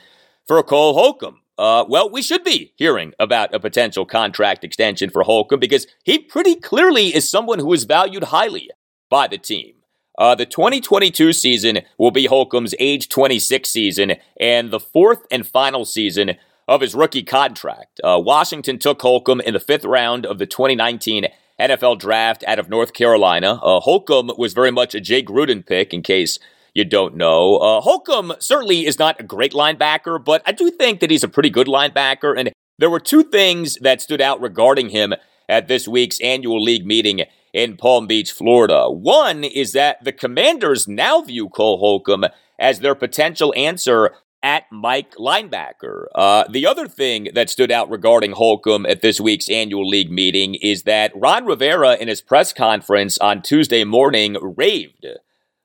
[0.47, 1.41] for Cole Holcomb.
[1.57, 6.19] Uh, well, we should be hearing about a potential contract extension for Holcomb because he
[6.19, 8.69] pretty clearly is someone who is valued highly
[9.09, 9.76] by the team.
[10.17, 15.86] Uh, the 2022 season will be Holcomb's age 26 season and the fourth and final
[15.86, 16.36] season
[16.67, 17.99] of his rookie contract.
[18.03, 21.28] Uh, Washington took Holcomb in the fifth round of the 2019
[21.60, 23.60] NFL draft out of North Carolina.
[23.64, 26.38] Uh, Holcomb was very much a Jay Gruden pick, in case
[26.74, 27.58] you don't know.
[27.58, 31.30] Uh, Holcomb certainly is not a great linebacker, but I do think that he's a
[31.30, 32.38] pretty good linebacker.
[32.38, 35.14] And there were two things that stood out regarding him
[35.47, 38.89] at this week's annual league meeting in Palm Beach, Florida.
[38.89, 42.26] One is that the Commanders now view Cole Holcomb
[42.60, 44.12] as their potential answer
[44.46, 46.06] at Mike linebacker.
[46.14, 50.54] Uh, the other thing that stood out regarding Holcomb at this week's annual league meeting
[50.54, 55.08] is that Ron Rivera, in his press conference on Tuesday morning, raved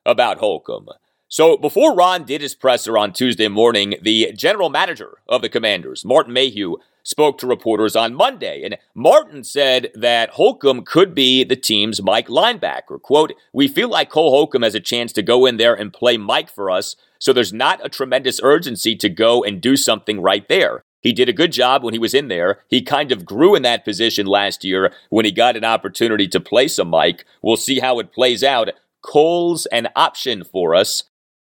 [0.07, 0.89] about Holcomb.
[1.29, 6.03] So before Ron did his presser on Tuesday morning, the general manager of the Commanders,
[6.03, 11.55] Martin Mayhew, spoke to reporters on Monday, and Martin said that Holcomb could be the
[11.55, 13.01] team's Mike linebacker.
[13.01, 16.17] Quote, We feel like Cole Holcomb has a chance to go in there and play
[16.17, 20.49] Mike for us so there's not a tremendous urgency to go and do something right
[20.49, 20.83] there.
[21.03, 22.61] He did a good job when he was in there.
[22.69, 26.41] He kind of grew in that position last year when he got an opportunity to
[26.41, 27.25] play some Mike.
[27.43, 28.71] We'll see how it plays out.
[29.03, 31.05] Cole's an option for us.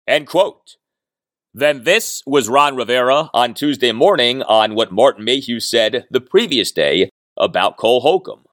[0.07, 0.77] End quote.
[1.53, 6.73] Then this was Ron Rivera on Tuesday morning on what Martin Mayhew said the previous
[6.73, 8.44] day about Cole Holcomb.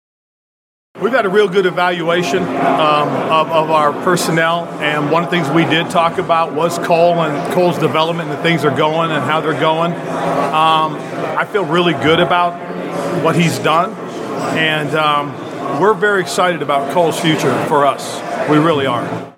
[0.99, 5.35] We've had a real good evaluation um, of, of, our personnel, and one of the
[5.35, 9.09] things we did talk about was Cole and Cole's development and the things are going
[9.09, 9.93] and how they're going.
[9.93, 10.95] Um,
[11.35, 12.53] I feel really good about
[13.23, 13.93] what he's done,
[14.55, 18.21] and um, we're very excited about Cole's future for us.
[18.47, 19.35] We really are.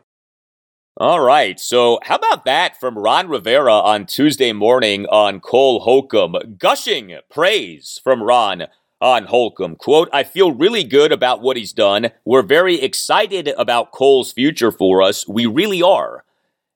[0.97, 6.57] All right, so how about that from Ron Rivera on Tuesday morning on Cole Holcomb?
[6.57, 8.67] Gushing praise from Ron
[9.03, 9.75] on Holcomb.
[9.75, 12.11] Quote, I feel really good about what he's done.
[12.23, 15.27] We're very excited about Cole's future for us.
[15.27, 16.23] We really are.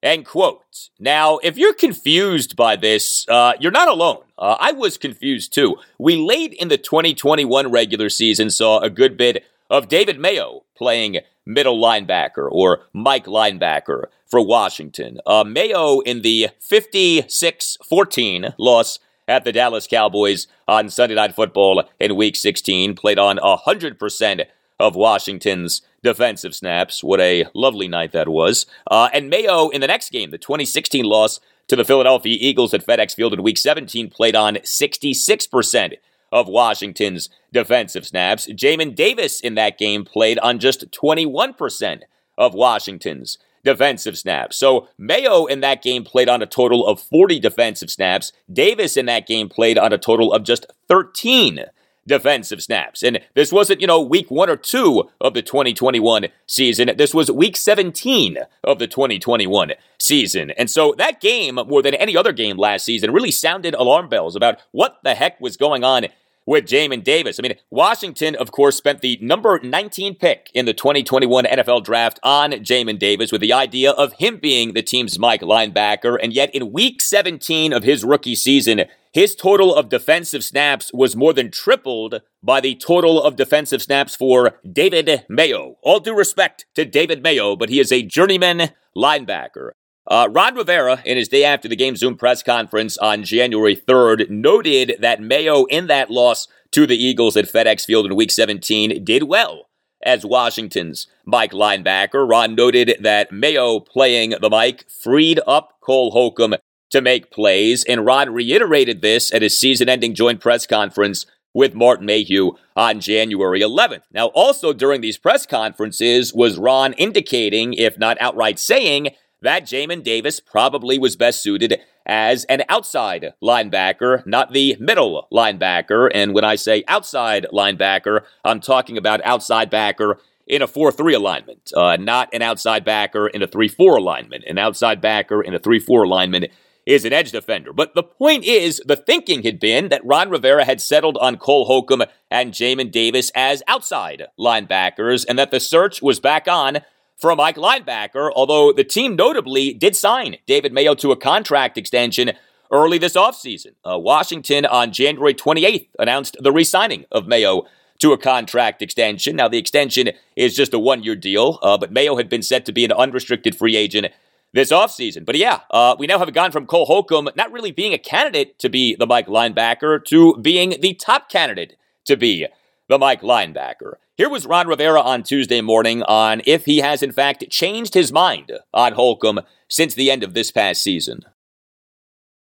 [0.04, 0.90] End quote.
[1.00, 4.24] Now, if you're confused by this, uh, you're not alone.
[4.38, 5.78] Uh, I was confused too.
[5.98, 11.20] We late in the 2021 regular season saw a good bit of David Mayo playing
[11.46, 15.20] middle linebacker or Mike linebacker for Washington.
[15.26, 21.84] Uh, Mayo in the 56 14 loss at the Dallas Cowboys on Sunday Night Football
[22.00, 24.46] in Week 16, played on 100%
[24.80, 27.04] of Washington's defensive snaps.
[27.04, 28.66] What a lovely night that was.
[28.90, 32.86] Uh, and Mayo in the next game, the 2016 loss to the Philadelphia Eagles at
[32.86, 35.94] FedEx Field in Week 17, played on 66%
[36.32, 38.48] of Washington's defensive snaps.
[38.48, 42.02] Jamin Davis in that game played on just 21%
[42.38, 44.58] of Washington's defensive snaps.
[44.58, 48.32] So Mayo in that game played on a total of 40 defensive snaps.
[48.52, 51.66] Davis in that game played on a total of just 13
[52.08, 53.04] defensive snaps.
[53.04, 56.92] And this wasn't, you know, week one or two of the 2021 season.
[56.98, 60.52] This was week 17 of the 2021 season.
[60.52, 64.36] And so that game, more than any other game last season, really sounded alarm bells
[64.36, 66.08] about what the heck was going on
[66.48, 67.38] with Jamin Davis.
[67.38, 72.20] I mean, Washington, of course, spent the number 19 pick in the 2021 NFL draft
[72.24, 76.18] on Jamin Davis with the idea of him being the team's Mike linebacker.
[76.22, 81.16] And yet, in week 17 of his rookie season, his total of defensive snaps was
[81.16, 85.76] more than tripled by the total of defensive snaps for David Mayo.
[85.84, 89.72] All due respect to David Mayo, but he is a journeyman linebacker.
[90.10, 94.30] Uh, Ron Rivera, in his day after the game Zoom press conference on January 3rd,
[94.30, 99.04] noted that Mayo, in that loss to the Eagles at FedEx Field in Week 17,
[99.04, 99.68] did well
[100.06, 102.28] as Washington's Mike linebacker.
[102.30, 106.56] Ron noted that Mayo playing the Mike freed up Cole Holcomb
[106.90, 111.74] to make plays, and Ron reiterated this at his season ending joint press conference with
[111.74, 114.04] Martin Mayhew on January 11th.
[114.14, 119.10] Now, also during these press conferences was Ron indicating, if not outright saying,
[119.42, 126.10] that Jamin Davis probably was best suited as an outside linebacker, not the middle linebacker.
[126.14, 131.14] And when I say outside linebacker, I'm talking about outside backer in a 4 3
[131.14, 134.46] alignment, uh, not an outside backer in a 3 4 alignment.
[134.48, 136.46] An outside backer in a 3 4 alignment
[136.86, 137.74] is an edge defender.
[137.74, 141.66] But the point is, the thinking had been that Ron Rivera had settled on Cole
[141.66, 146.80] Holcomb and Jamin Davis as outside linebackers, and that the search was back on
[147.18, 151.78] for a Mike linebacker, although the team notably did sign David Mayo to a contract
[151.78, 152.34] extension
[152.72, 153.74] early this offseason.
[153.84, 157.66] Uh, Washington on January 28th announced the re signing of Mayo
[158.00, 159.36] to a contract extension.
[159.36, 162.66] Now, the extension is just a one year deal, uh, but Mayo had been set
[162.66, 164.08] to be an unrestricted free agent
[164.54, 165.26] this offseason.
[165.26, 168.60] But yeah, uh, we now have gone from Cole Holcomb not really being a candidate
[168.60, 172.48] to be the Mike linebacker to being the top candidate to be
[172.88, 173.96] the Mike linebacker.
[174.18, 178.12] Here was Ron Rivera on Tuesday morning on if he has in fact changed his
[178.12, 181.22] mind on Holcomb since the end of this past season.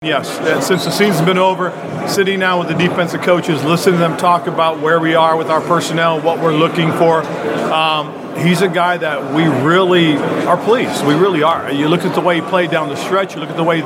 [0.01, 1.71] Yes, since the season's been over,
[2.09, 5.47] sitting down with the defensive coaches, listening to them talk about where we are with
[5.47, 7.23] our personnel, what we're looking for.
[7.23, 11.05] Um, he's a guy that we really are pleased.
[11.05, 11.71] We really are.
[11.71, 13.35] You look at the way he played down the stretch.
[13.35, 13.81] You look at the way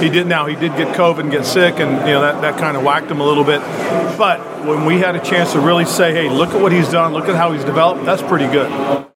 [0.00, 0.46] he did now.
[0.46, 3.10] He did get COVID and get sick, and you know that, that kind of whacked
[3.10, 3.60] him a little bit.
[4.16, 7.12] But when we had a chance to really say, "Hey, look at what he's done.
[7.12, 9.08] Look at how he's developed," that's pretty good.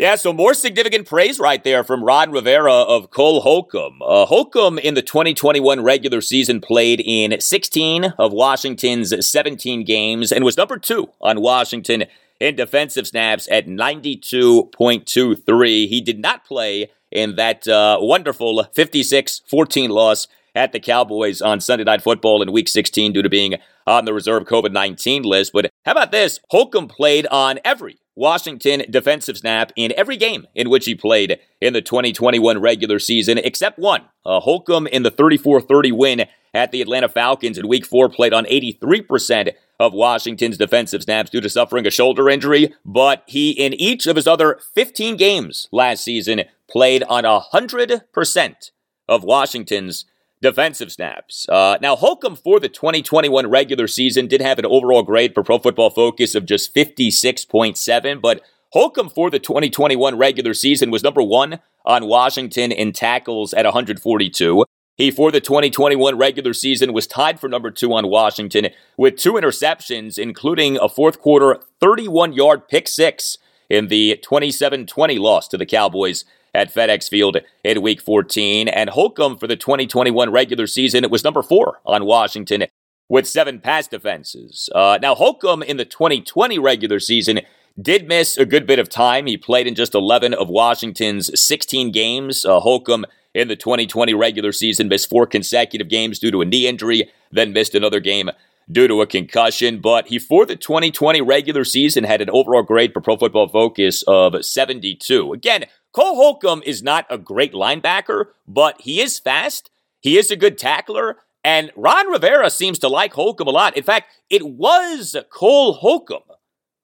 [0.00, 4.00] Yeah, so more significant praise right there from Ron Rivera of Cole Holcomb.
[4.00, 10.42] Uh, Holcomb in the 2021 regular season played in 16 of Washington's 17 games and
[10.42, 12.04] was number two on Washington
[12.40, 15.88] in defensive snaps at 92.23.
[15.88, 21.60] He did not play in that uh, wonderful 56 14 loss at the Cowboys on
[21.60, 25.52] Sunday Night Football in Week 16 due to being on the reserve COVID 19 list.
[25.52, 26.40] But how about this?
[26.50, 31.72] Holcomb played on every Washington defensive snap in every game in which he played in
[31.72, 34.02] the 2021 regular season, except one.
[34.26, 38.34] Uh, Holcomb in the 34 30 win at the Atlanta Falcons in week four played
[38.34, 43.72] on 83% of Washington's defensive snaps due to suffering a shoulder injury, but he, in
[43.72, 48.70] each of his other 15 games last season, played on 100%
[49.08, 50.04] of Washington's
[50.42, 51.46] defensive snaps.
[51.48, 55.58] Uh, now, Holcomb for the 2021 regular season did have an overall grade for Pro
[55.58, 61.60] Football Focus of just 56.7, but Holcomb for the 2021 regular season was number one
[61.84, 64.64] on Washington in tackles at 142.
[64.96, 69.32] He, for the 2021 regular season, was tied for number two on Washington with two
[69.32, 73.38] interceptions, including a fourth quarter 31 yard pick six
[73.70, 76.24] in the 27 20 loss to the Cowboys
[76.54, 78.68] at FedEx Field in Week 14.
[78.68, 82.66] And Holcomb for the 2021 regular season it was number four on Washington
[83.08, 84.70] with seven pass defenses.
[84.74, 87.40] Uh, now, Holcomb in the 2020 regular season
[87.80, 89.26] did miss a good bit of time.
[89.26, 92.44] He played in just 11 of Washington's 16 games.
[92.44, 93.04] Uh, Holcomb
[93.34, 97.52] in the 2020 regular season missed four consecutive games due to a knee injury, then
[97.52, 98.30] missed another game
[98.70, 99.80] due to a concussion.
[99.80, 104.02] But he, for the 2020 regular season, had an overall grade for Pro Football Focus
[104.06, 105.32] of 72.
[105.32, 109.70] Again, Cole Holcomb is not a great linebacker, but he is fast.
[110.00, 111.18] He is a good tackler.
[111.42, 113.76] And Ron Rivera seems to like Holcomb a lot.
[113.76, 116.22] In fact, it was Cole Holcomb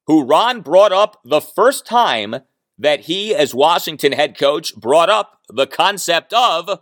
[0.07, 2.37] who Ron brought up the first time
[2.79, 6.81] that he, as Washington head coach, brought up the concept of,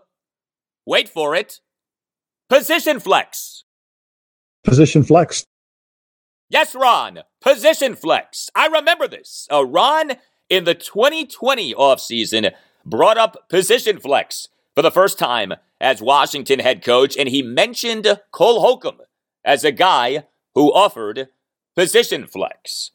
[0.87, 1.61] wait for it,
[2.49, 3.65] position flex.
[4.63, 5.45] Position flex.
[6.49, 8.51] Yes, Ron, position flex.
[8.55, 9.49] I remember this.
[9.51, 10.13] Uh, Ron,
[10.49, 12.53] in the 2020 offseason,
[12.85, 18.21] brought up position flex for the first time as Washington head coach, and he mentioned
[18.31, 19.01] Cole Holcomb
[19.45, 21.29] as a guy who offered
[21.75, 22.91] position flex.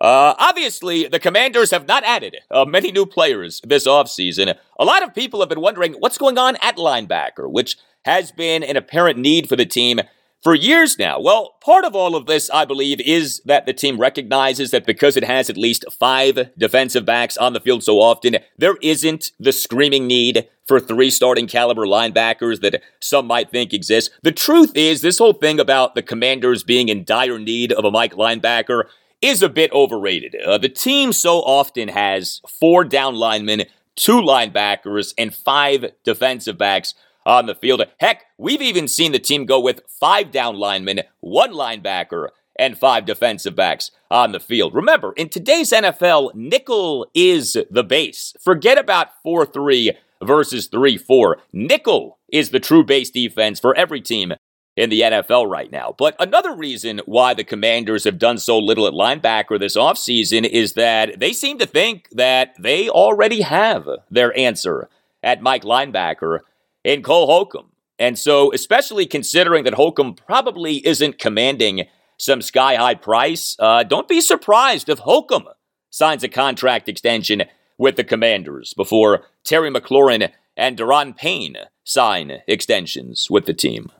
[0.00, 4.56] Uh, obviously, the Commanders have not added uh, many new players this offseason.
[4.78, 8.62] A lot of people have been wondering what's going on at linebacker, which has been
[8.62, 10.00] an apparent need for the team
[10.46, 11.18] for years now.
[11.18, 15.16] Well, part of all of this, I believe, is that the team recognizes that because
[15.16, 19.50] it has at least five defensive backs on the field so often, there isn't the
[19.50, 24.14] screaming need for three starting caliber linebackers that some might think exists.
[24.22, 27.90] The truth is, this whole thing about the commanders being in dire need of a
[27.90, 28.84] Mike linebacker
[29.20, 30.36] is a bit overrated.
[30.36, 33.64] Uh, the team so often has four down linemen,
[33.96, 36.94] two linebackers, and five defensive backs
[37.26, 37.82] on the field.
[37.98, 42.28] Heck, we've even seen the team go with five down linemen, one linebacker,
[42.58, 44.74] and five defensive backs on the field.
[44.74, 48.32] Remember, in today's NFL, nickel is the base.
[48.40, 49.92] Forget about 4 3
[50.22, 51.38] versus 3 4.
[51.52, 54.32] Nickel is the true base defense for every team
[54.76, 55.94] in the NFL right now.
[55.96, 60.74] But another reason why the Commanders have done so little at linebacker this offseason is
[60.74, 64.88] that they seem to think that they already have their answer
[65.22, 66.40] at Mike linebacker
[66.86, 67.72] in Cole Holcomb.
[67.98, 71.86] And so, especially considering that Holcomb probably isn't commanding
[72.16, 75.48] some sky high price, uh, don't be surprised if Holcomb
[75.90, 77.42] signs a contract extension
[77.76, 83.90] with the Commanders before Terry McLaurin and Daron Payne sign extensions with the team.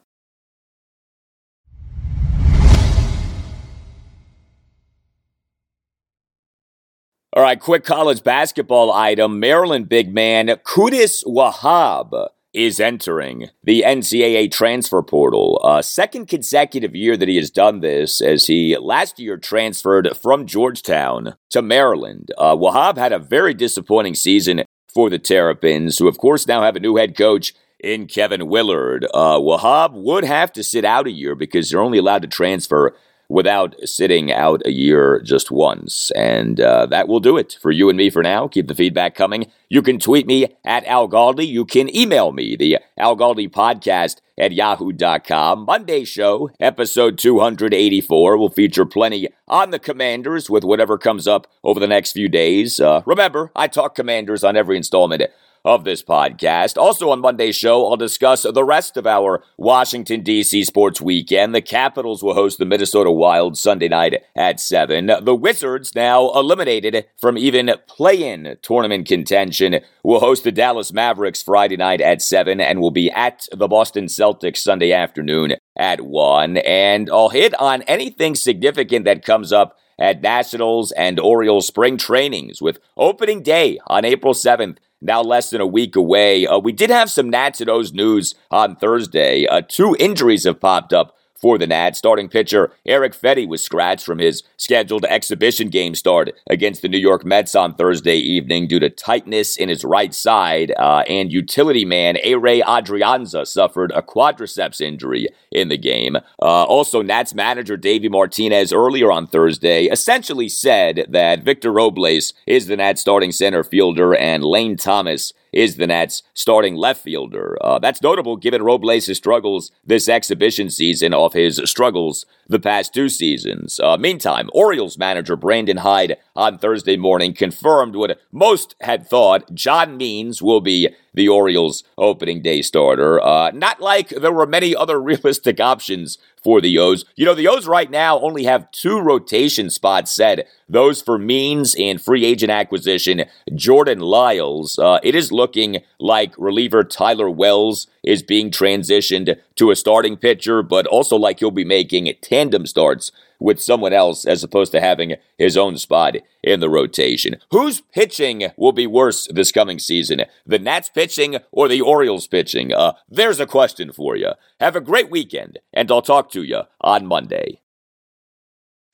[7.32, 9.40] All right, quick college basketball item.
[9.40, 15.60] Maryland big man Qudus Wahab is entering the NCAA transfer portal.
[15.62, 20.46] A second consecutive year that he has done this, as he last year transferred from
[20.46, 22.30] Georgetown to Maryland.
[22.38, 26.76] Uh, Wahab had a very disappointing season for the Terrapins, who, of course, now have
[26.76, 29.06] a new head coach in Kevin Willard.
[29.12, 32.96] Uh, Wahab would have to sit out a year because they're only allowed to transfer
[33.28, 36.10] without sitting out a year just once.
[36.12, 38.48] And uh, that will do it for you and me for now.
[38.48, 39.50] Keep the feedback coming.
[39.68, 41.46] You can tweet me at Al Galdi.
[41.46, 45.64] You can email me, the Al Galdi podcast at yahoo.com.
[45.64, 51.80] Monday show, episode 284, will feature plenty on the commanders with whatever comes up over
[51.80, 52.78] the next few days.
[52.78, 55.22] Uh, remember, I talk commanders on every installment
[55.66, 56.78] of this podcast.
[56.78, 60.64] Also on Monday's show, I'll discuss the rest of our Washington, D.C.
[60.64, 61.54] sports weekend.
[61.54, 65.06] The Capitals will host the Minnesota Wild Sunday night at 7.
[65.22, 71.42] The Wizards, now eliminated from even play in tournament contention, will host the Dallas Mavericks
[71.42, 76.58] Friday night at 7 and will be at the Boston Celtics Sunday afternoon at 1.
[76.58, 82.60] And I'll hit on anything significant that comes up at Nationals and Orioles spring trainings
[82.60, 86.46] with opening day on April 7th now less than a week away.
[86.46, 87.30] Uh, we did have some
[87.68, 89.46] O's news on Thursday.
[89.46, 91.98] Uh, two injuries have popped up for the Nats.
[91.98, 96.98] Starting pitcher Eric Fedde was scratched from his scheduled exhibition game start against the New
[96.98, 100.72] York Mets on Thursday evening due to tightness in his right side.
[100.78, 106.16] Uh, and utility man Ehire Adrianza suffered a quadriceps injury in the game.
[106.16, 112.66] Uh, also, Nats manager Davey Martinez earlier on Thursday essentially said that Victor Robles is
[112.66, 117.56] the Nats starting center fielder and Lane Thomas is the Nats starting left fielder.
[117.60, 123.08] Uh, that's notable given Robles' struggles this exhibition season off his struggles the past two
[123.08, 123.80] seasons.
[123.80, 129.96] Uh, meantime, Orioles manager Brandon Hyde on Thursday morning confirmed what most had thought John
[129.96, 133.20] Means will be the Orioles' opening day starter.
[133.20, 137.04] Uh, not like there were many other realistic options for the O's.
[137.16, 140.46] You know, the O's right now only have two rotation spots set.
[140.68, 143.24] Those for Means and free agent acquisition
[143.54, 144.78] Jordan Lyles.
[144.78, 150.62] Uh, it is looking like reliever Tyler Wells is being transitioned to a starting pitcher,
[150.62, 155.14] but also like he'll be making tandem starts with someone else as opposed to having
[155.38, 157.36] his own spot in the rotation.
[157.50, 160.22] Whose pitching will be worse this coming season?
[160.44, 162.74] The Nats pitching or the Orioles pitching?
[162.74, 164.32] Uh, there's a question for you.
[164.60, 167.62] Have a great weekend, and I'll talk to you on Monday.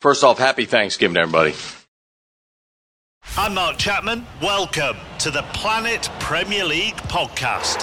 [0.00, 1.54] First off, happy Thanksgiving, everybody.
[3.36, 4.24] I'm Mark Chapman.
[4.40, 7.82] Welcome to the Planet Premier League podcast.